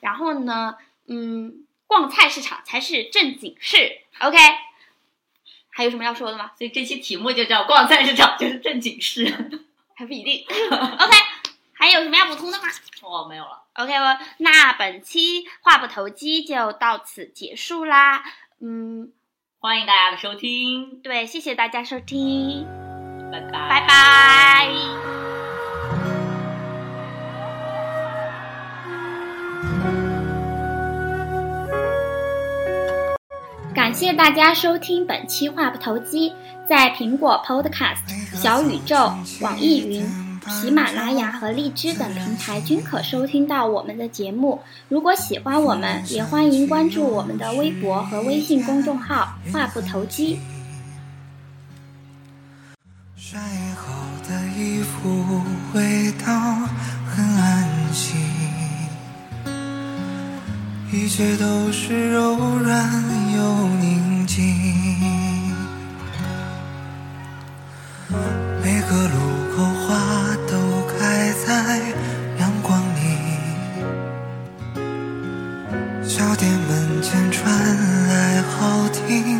[0.00, 0.76] 然后呢，
[1.08, 3.98] 嗯，逛菜市场才是正经事。
[4.20, 4.38] OK。
[5.70, 6.50] 还有什么要说的吗？
[6.58, 9.24] 所以这期题目就叫“逛菜市场就是正经事
[9.96, 10.44] ”，还不一定。
[10.48, 11.16] OK，
[11.72, 12.64] 还有什么要补充的吗？
[13.02, 13.62] 哦，没有了。
[13.74, 13.92] OK，
[14.38, 18.22] 那本期话不投机就到此结束啦。
[18.60, 19.12] 嗯，
[19.58, 21.00] 欢迎大家的收听。
[21.02, 22.66] 对，谢谢大家收听，
[23.32, 25.29] 拜拜，拜拜。
[33.90, 36.32] 感谢大家收听本期话不投机，
[36.68, 37.96] 在苹果 Podcast、
[38.40, 40.08] 小宇宙、网易云、
[40.48, 44.60] 喜马拉雅和荔枝等平台均可收听到我们的节目。
[44.88, 50.38] 如果喜欢我们，也欢迎关注我们的微博和微信公众号“话不投机”。
[53.18, 53.38] 晒
[53.74, 53.92] 好
[54.28, 55.42] 的衣服
[55.74, 56.32] 味道
[57.08, 58.16] 很安心，
[60.92, 62.90] 一切都是柔软。
[63.36, 64.44] 又宁静，
[68.62, 69.14] 每个路
[69.54, 70.52] 口花都
[70.88, 71.80] 开在
[72.38, 72.98] 阳光里，
[76.02, 77.40] 小店门前传
[78.08, 79.39] 来好听